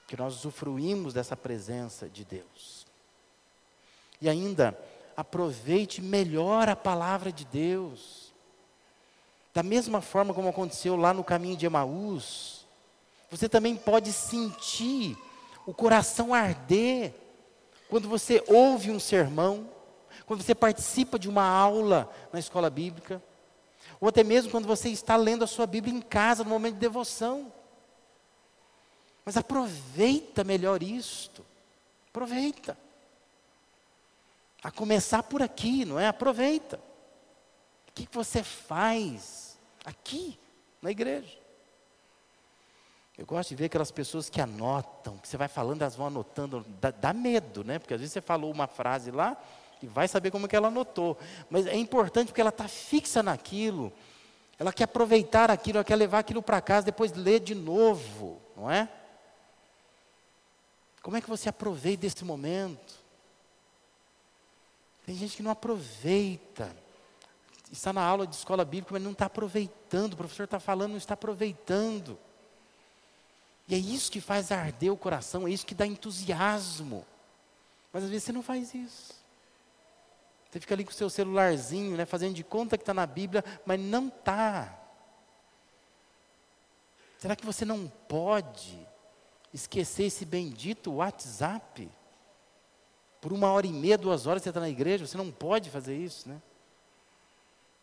que 0.08 0.16
nós 0.16 0.36
usufruímos 0.36 1.16
dessa 1.16 1.36
presença 1.36 2.08
de 2.08 2.24
Deus. 2.24 2.86
E 4.22 4.30
ainda, 4.30 4.78
aproveite 5.18 6.00
melhor 6.00 6.70
a 6.70 6.76
palavra 6.76 7.32
de 7.32 7.44
Deus. 7.44 8.21
Da 9.54 9.62
mesma 9.62 10.02
forma 10.02 10.34
como 10.34 10.50
aconteceu 10.50 10.96
lá 10.96 11.14
no 11.14 11.24
caminho 11.24 11.58
de 11.58 11.66
Emaús, 11.66 12.66
você 13.30 13.50
também 13.50 13.76
pode 13.76 14.12
sentir 14.12 15.18
o 15.66 15.74
coração 15.74 16.34
arder 16.34 17.14
quando 17.90 18.08
você 18.08 18.44
ouve 18.48 18.92
um 18.92 19.00
sermão, 19.00 19.70
quando 20.26 20.42
você 20.42 20.56
participa 20.56 21.20
de 21.20 21.28
uma 21.28 21.44
aula 21.44 22.10
na 22.32 22.40
escola 22.40 22.70
bíblica, 22.70 23.22
ou 24.00 24.08
até 24.08 24.24
mesmo 24.24 24.50
quando 24.50 24.68
você 24.68 24.90
está 24.90 25.16
lendo 25.16 25.44
a 25.44 25.48
sua 25.48 25.68
Bíblia 25.68 25.94
em 25.94 26.02
casa 26.02 26.44
no 26.44 26.50
momento 26.50 26.76
de 26.76 26.80
devoção. 26.80 27.52
Mas 29.26 29.38
aproveita 29.38 30.44
melhor 30.44 30.82
isto. 30.82 31.46
Aproveita. 32.10 32.78
A 34.64 34.72
começar 34.72 35.24
por 35.24 35.42
aqui, 35.42 35.86
não 35.86 36.00
é? 36.00 36.08
Aproveita. 36.08 36.80
O 37.92 37.94
que 37.94 38.08
você 38.12 38.44
faz 38.44 39.52
Aqui, 39.84 40.38
na 40.82 40.92
igreja. 40.92 41.40
Eu 43.18 43.26
gosto 43.26 43.50
de 43.50 43.56
ver 43.56 43.66
aquelas 43.66 43.92
pessoas 43.92 44.30
que 44.30 44.40
anotam, 44.40 45.18
que 45.18 45.28
você 45.28 45.38
vai 45.38 45.48
falando, 45.48 45.82
elas 45.82 45.96
vão 45.96 46.08
anotando, 46.08 46.66
dá, 46.80 46.92
dá, 46.92 47.14
medo, 47.14 47.64
né? 47.64 47.78
Porque 47.78 47.94
às 47.94 48.00
vezes 48.00 48.14
você 48.14 48.22
falou 48.22 48.52
uma 48.52 48.68
frase 48.68 49.12
lá 49.12 49.38
e 49.82 49.88
vai 49.88 50.08
saber 50.08 50.32
como 50.32 50.48
que 50.48 50.56
ela 50.56 50.70
anotou. 50.70 51.18
Mas 51.50 51.68
é 51.68 51.76
importante 51.76 52.28
porque 52.28 52.42
ela 52.42 52.50
está 52.50 52.68
fixa 52.68 53.22
naquilo, 53.22 53.92
ela 54.58 54.72
quer 54.72 54.86
aproveitar 54.86 55.52
aquilo, 55.52 55.80
ela 55.80 55.84
quer 55.84 55.96
levar 55.96 56.20
aquilo 56.20 56.42
para 56.42 56.62
casa, 56.62 56.86
depois 56.86 57.12
ler 57.12 57.40
de 57.40 57.56
novo, 57.56 58.40
não 58.56 58.70
é? 58.70 58.88
Como 61.02 61.18
é 61.18 61.22
que 61.22 61.30
você 61.30 61.50
aproveita 61.50 62.06
esse 62.06 62.24
momento? 62.24 63.02
Tem 65.06 65.16
gente 65.16 65.36
que 65.36 65.44
não 65.44 65.52
aproveita 65.52 66.76
está 67.72 67.94
na 67.94 68.04
aula 68.04 68.28
de 68.28 68.36
escola 68.36 68.66
bíblica, 68.66 68.94
mas 68.94 69.04
não 69.04 69.12
está 69.12 69.26
aproveitando. 69.28 70.14
O 70.14 70.18
professor 70.18 70.44
está 70.44 70.60
falando, 70.60 70.92
não 70.92 70.98
está 70.98 71.14
aproveitando. 71.14 72.20
E 73.68 73.76
é 73.76 73.78
isso 73.78 74.12
que 74.12 74.20
faz 74.20 74.52
arder 74.52 74.92
o 74.92 74.98
coração, 74.98 75.48
é 75.48 75.52
isso 75.52 75.66
que 75.66 75.74
dá 75.74 75.88
entusiasmo. 75.88 77.06
Mas 77.94 78.04
às 78.04 78.10
vezes 78.10 78.26
você 78.26 78.32
não 78.32 78.44
faz 78.44 78.74
isso. 78.74 79.14
Você 80.50 80.60
fica 80.60 80.74
ali 80.74 80.84
com 80.84 80.92
o 80.92 80.94
seu 80.94 81.10
celularzinho, 81.10 81.96
né, 81.96 82.06
fazendo 82.06 82.34
de 82.34 82.44
conta 82.44 82.78
que 82.78 82.82
está 82.82 82.94
na 82.94 83.06
Bíblia, 83.06 83.44
mas 83.66 83.80
não 83.80 84.10
está. 84.10 84.78
Será 87.18 87.36
que 87.36 87.46
você 87.46 87.64
não 87.64 87.88
pode 88.10 88.78
esquecer 89.54 90.04
esse 90.04 90.26
bendito 90.26 90.96
WhatsApp? 90.96 91.90
Por 93.22 93.32
uma 93.32 93.52
hora 93.52 93.68
e 93.68 93.72
meia, 93.72 93.98
duas 93.98 94.28
horas 94.28 94.44
você 94.44 94.50
está 94.50 94.60
na 94.60 94.70
igreja, 94.70 95.08
você 95.08 95.16
não 95.16 95.32
pode 95.32 95.70
fazer 95.70 95.96
isso, 95.96 96.28
né? 96.28 96.42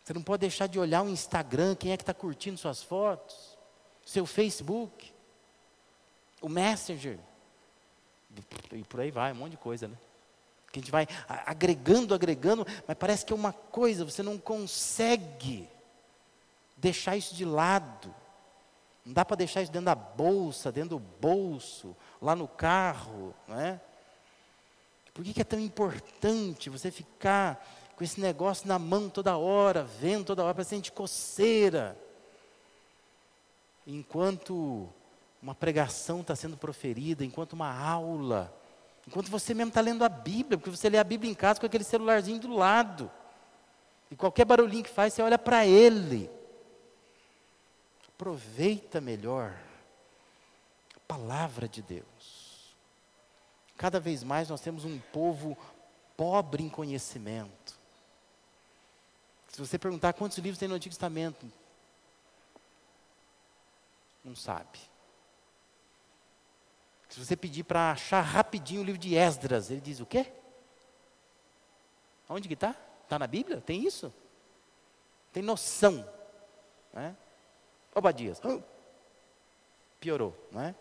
Você 0.08 0.14
não 0.14 0.22
pode 0.22 0.40
deixar 0.40 0.66
de 0.66 0.78
olhar 0.78 1.02
o 1.02 1.10
Instagram, 1.10 1.74
quem 1.74 1.92
é 1.92 1.96
que 1.98 2.02
está 2.02 2.14
curtindo 2.14 2.56
suas 2.56 2.82
fotos, 2.82 3.58
seu 4.06 4.24
Facebook, 4.24 5.12
o 6.40 6.48
Messenger, 6.48 7.18
e 8.72 8.82
por 8.84 9.00
aí 9.00 9.10
vai, 9.10 9.32
um 9.32 9.34
monte 9.34 9.50
de 9.50 9.56
coisa, 9.58 9.86
né? 9.86 9.94
Que 10.72 10.78
a 10.78 10.80
gente 10.80 10.90
vai 10.90 11.06
agregando, 11.28 12.14
agregando, 12.14 12.66
mas 12.86 12.96
parece 12.96 13.26
que 13.26 13.34
é 13.34 13.36
uma 13.36 13.52
coisa, 13.52 14.02
você 14.02 14.22
não 14.22 14.38
consegue 14.38 15.68
deixar 16.74 17.14
isso 17.14 17.34
de 17.34 17.44
lado. 17.44 18.14
Não 19.04 19.12
dá 19.12 19.26
para 19.26 19.36
deixar 19.36 19.60
isso 19.60 19.70
dentro 19.70 19.84
da 19.84 19.94
bolsa, 19.94 20.72
dentro 20.72 20.98
do 20.98 20.98
bolso, 20.98 21.94
lá 22.18 22.34
no 22.34 22.48
carro, 22.48 23.34
não 23.46 23.60
é? 23.60 23.78
Por 25.12 25.22
que, 25.22 25.34
que 25.34 25.42
é 25.42 25.44
tão 25.44 25.60
importante 25.60 26.70
você 26.70 26.90
ficar 26.90 27.62
com 27.98 28.04
esse 28.04 28.20
negócio 28.20 28.68
na 28.68 28.78
mão 28.78 29.10
toda 29.10 29.36
hora, 29.36 29.82
vendo 29.82 30.26
toda 30.26 30.44
hora, 30.44 30.54
parece 30.54 30.80
de 30.80 30.92
coceira. 30.92 31.98
Enquanto 33.84 34.88
uma 35.42 35.52
pregação 35.52 36.20
está 36.20 36.36
sendo 36.36 36.56
proferida, 36.56 37.24
enquanto 37.24 37.54
uma 37.54 37.76
aula, 37.76 38.56
enquanto 39.04 39.28
você 39.28 39.52
mesmo 39.52 39.70
está 39.70 39.80
lendo 39.80 40.04
a 40.04 40.08
Bíblia, 40.08 40.56
porque 40.56 40.70
você 40.70 40.88
lê 40.88 40.96
a 40.96 41.02
Bíblia 41.02 41.28
em 41.28 41.34
casa 41.34 41.58
com 41.58 41.66
aquele 41.66 41.82
celularzinho 41.82 42.38
do 42.38 42.54
lado. 42.54 43.10
E 44.12 44.14
qualquer 44.14 44.44
barulhinho 44.44 44.84
que 44.84 44.90
faz, 44.90 45.12
você 45.12 45.20
olha 45.20 45.36
para 45.36 45.66
ele. 45.66 46.30
Aproveita 48.14 49.00
melhor 49.00 49.56
a 50.94 51.00
palavra 51.00 51.66
de 51.66 51.82
Deus. 51.82 52.76
Cada 53.76 53.98
vez 53.98 54.22
mais 54.22 54.48
nós 54.48 54.60
temos 54.60 54.84
um 54.84 55.00
povo 55.12 55.58
pobre 56.16 56.62
em 56.62 56.68
conhecimento. 56.68 57.77
Se 59.48 59.58
você 59.60 59.78
perguntar 59.78 60.12
quantos 60.12 60.38
livros 60.38 60.58
tem 60.58 60.68
no 60.68 60.74
Antigo 60.74 60.94
Testamento, 60.94 61.50
não 64.24 64.36
sabe. 64.36 64.78
Se 67.08 67.24
você 67.24 67.34
pedir 67.34 67.64
para 67.64 67.92
achar 67.92 68.20
rapidinho 68.20 68.82
o 68.82 68.84
livro 68.84 69.00
de 69.00 69.16
Esdras, 69.16 69.70
ele 69.70 69.80
diz 69.80 70.00
o 70.00 70.06
quê? 70.06 70.30
Onde 72.28 72.46
que 72.46 72.54
está? 72.54 72.74
Está 73.04 73.18
na 73.18 73.26
Bíblia? 73.26 73.62
Tem 73.62 73.86
isso? 73.86 74.12
Tem 75.32 75.42
noção. 75.42 76.06
Né? 76.92 77.16
Obadias. 77.94 78.40
Piorou, 79.98 80.36
não 80.52 80.60
é? 80.60 80.74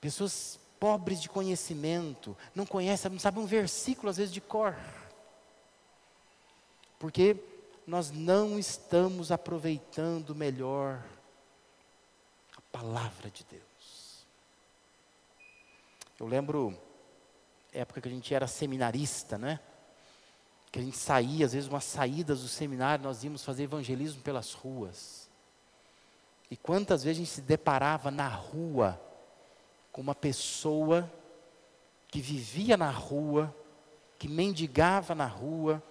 Pessoas 0.00 0.58
pobres 0.78 1.20
de 1.20 1.28
conhecimento, 1.28 2.36
não 2.54 2.66
conhecem, 2.66 3.10
não 3.10 3.18
sabem 3.18 3.42
um 3.42 3.46
versículo 3.46 4.10
às 4.10 4.16
vezes 4.16 4.32
de 4.32 4.40
cor. 4.40 4.76
Porque 6.98 7.36
nós 7.86 8.10
não 8.10 8.58
estamos 8.58 9.30
aproveitando 9.30 10.34
melhor 10.34 11.02
a 12.56 12.60
palavra 12.72 13.30
de 13.30 13.44
Deus. 13.44 14.26
Eu 16.18 16.26
lembro 16.26 16.76
época 17.72 18.00
que 18.00 18.08
a 18.08 18.10
gente 18.10 18.34
era 18.34 18.46
seminarista, 18.46 19.38
né? 19.38 19.60
Que 20.70 20.80
a 20.80 20.82
gente 20.82 20.96
saía, 20.96 21.46
às 21.46 21.52
vezes, 21.52 21.68
umas 21.68 21.84
saídas 21.84 22.42
do 22.42 22.48
seminário, 22.48 23.04
nós 23.04 23.22
íamos 23.24 23.44
fazer 23.44 23.64
evangelismo 23.64 24.20
pelas 24.22 24.52
ruas. 24.52 25.28
E 26.50 26.56
quantas 26.56 27.04
vezes 27.04 27.18
a 27.18 27.24
gente 27.24 27.34
se 27.34 27.40
deparava 27.40 28.10
na 28.10 28.28
rua 28.28 29.00
com 29.92 30.00
uma 30.00 30.14
pessoa 30.14 31.10
que 32.08 32.20
vivia 32.20 32.76
na 32.76 32.90
rua, 32.90 33.54
que 34.18 34.28
mendigava 34.28 35.14
na 35.14 35.26
rua, 35.26 35.82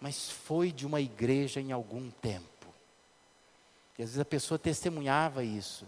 mas 0.00 0.30
foi 0.30 0.70
de 0.70 0.86
uma 0.86 1.00
igreja 1.00 1.60
em 1.60 1.72
algum 1.72 2.10
tempo. 2.10 2.66
E 3.98 4.02
às 4.02 4.10
vezes 4.10 4.20
a 4.20 4.24
pessoa 4.24 4.58
testemunhava 4.58 5.44
isso. 5.44 5.86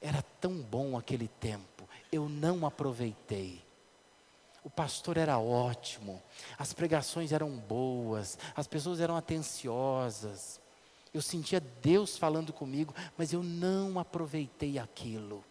Era 0.00 0.22
tão 0.40 0.54
bom 0.60 0.96
aquele 0.96 1.28
tempo. 1.28 1.88
eu 2.10 2.28
não 2.28 2.66
aproveitei. 2.66 3.62
O 4.64 4.70
pastor 4.70 5.16
era 5.16 5.38
ótimo, 5.38 6.22
as 6.56 6.72
pregações 6.72 7.32
eram 7.32 7.50
boas, 7.50 8.38
as 8.54 8.66
pessoas 8.66 9.00
eram 9.00 9.16
atenciosas. 9.16 10.60
Eu 11.12 11.20
sentia 11.20 11.60
Deus 11.60 12.16
falando 12.16 12.52
comigo, 12.52 12.94
mas 13.18 13.32
eu 13.32 13.42
não 13.42 13.98
aproveitei 13.98 14.78
aquilo. 14.78 15.44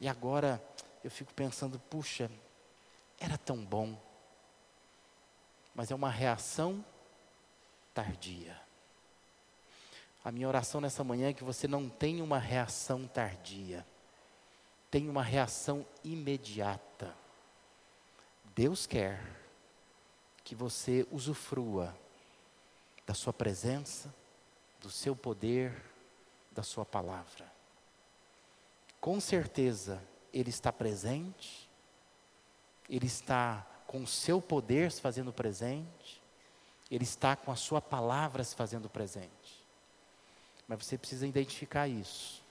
E 0.00 0.08
agora 0.08 0.62
eu 1.04 1.10
fico 1.10 1.32
pensando, 1.34 1.78
puxa, 1.90 2.30
era 3.18 3.36
tão 3.36 3.64
bom. 3.64 3.96
Mas 5.78 5.92
é 5.92 5.94
uma 5.94 6.10
reação 6.10 6.84
tardia. 7.94 8.60
A 10.24 10.32
minha 10.32 10.48
oração 10.48 10.80
nessa 10.80 11.04
manhã 11.04 11.28
é 11.28 11.32
que 11.32 11.44
você 11.44 11.68
não 11.68 11.88
tenha 11.88 12.24
uma 12.24 12.38
reação 12.38 13.06
tardia 13.06 13.86
tem 14.90 15.08
uma 15.08 15.22
reação 15.22 15.86
imediata. 16.02 17.14
Deus 18.54 18.86
quer 18.86 19.22
que 20.42 20.54
você 20.54 21.06
usufrua 21.10 21.94
da 23.06 23.14
sua 23.14 23.32
presença, 23.32 24.12
do 24.80 24.90
seu 24.90 25.14
poder, 25.14 25.74
da 26.52 26.62
sua 26.62 26.84
palavra. 26.84 27.50
Com 29.00 29.20
certeza, 29.20 30.02
Ele 30.32 30.50
está 30.50 30.72
presente, 30.72 31.68
Ele 32.88 33.06
está 33.06 33.66
com 33.88 34.02
o 34.02 34.06
seu 34.06 34.40
poder 34.40 34.92
se 34.92 35.00
fazendo 35.00 35.32
presente, 35.32 36.20
Ele 36.90 37.04
está 37.04 37.34
com 37.34 37.50
a 37.50 37.56
sua 37.56 37.80
palavra 37.80 38.44
se 38.44 38.54
fazendo 38.54 38.88
presente. 38.88 39.64
Mas 40.68 40.84
você 40.84 40.98
precisa 40.98 41.26
identificar 41.26 41.88
isso. 41.88 42.42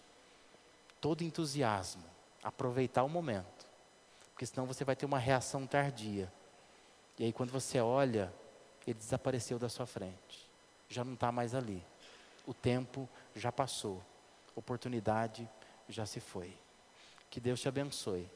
Todo 0.99 1.23
entusiasmo 1.23 2.03
aproveitar 2.43 3.03
o 3.03 3.09
momento, 3.09 3.67
porque 4.33 4.47
senão 4.47 4.65
você 4.65 4.83
vai 4.83 4.95
ter 4.95 5.05
uma 5.05 5.19
reação 5.19 5.67
tardia. 5.67 6.31
E 7.19 7.25
aí, 7.25 7.31
quando 7.31 7.51
você 7.51 7.79
olha, 7.79 8.33
ele 8.85 8.97
desapareceu 8.97 9.59
da 9.59 9.69
sua 9.69 9.85
frente, 9.85 10.49
já 10.89 11.03
não 11.03 11.13
está 11.13 11.31
mais 11.31 11.53
ali. 11.53 11.83
O 12.47 12.53
tempo 12.53 13.07
já 13.35 13.51
passou, 13.51 14.01
oportunidade 14.55 15.47
já 15.87 16.05
se 16.05 16.19
foi. 16.19 16.51
Que 17.29 17.39
Deus 17.39 17.59
te 17.59 17.67
abençoe. 17.67 18.27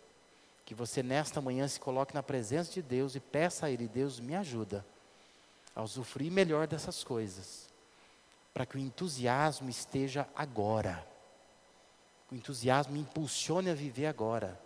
Que 0.72 0.76
você 0.76 1.04
nesta 1.04 1.42
manhã 1.42 1.68
se 1.68 1.78
coloque 1.78 2.16
na 2.16 2.24
presença 2.24 2.72
de 2.72 2.82
Deus 2.82 3.14
e 3.14 3.20
peça 3.20 3.66
a 3.66 3.70
Ele, 3.70 3.90
Deus 3.90 4.22
me 4.22 4.34
ajuda 4.34 4.86
a 5.76 5.84
usufruir 5.84 6.32
melhor 6.32 6.66
dessas 6.66 7.04
coisas, 7.04 7.68
para 8.54 8.66
que 8.66 8.78
o 8.78 8.80
entusiasmo 8.80 9.70
esteja 9.70 10.26
agora 10.34 11.06
o 12.32 12.36
entusiasmo 12.36 12.96
impulsione 12.96 13.70
a 13.70 13.74
viver 13.74 14.06
agora. 14.06 14.58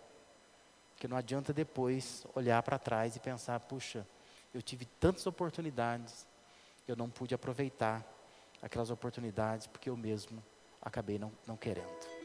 Porque 0.94 1.08
não 1.08 1.16
adianta 1.16 1.52
depois 1.52 2.24
olhar 2.34 2.62
para 2.62 2.78
trás 2.78 3.16
e 3.16 3.20
pensar: 3.20 3.58
puxa, 3.60 4.06
eu 4.54 4.62
tive 4.62 4.86
tantas 5.00 5.26
oportunidades, 5.26 6.26
eu 6.86 6.94
não 6.94 7.10
pude 7.10 7.34
aproveitar 7.34 8.06
aquelas 8.62 8.90
oportunidades 8.90 9.66
porque 9.66 9.90
eu 9.90 9.96
mesmo 9.96 10.42
acabei 10.80 11.18
não, 11.18 11.32
não 11.46 11.56
querendo. 11.56 12.15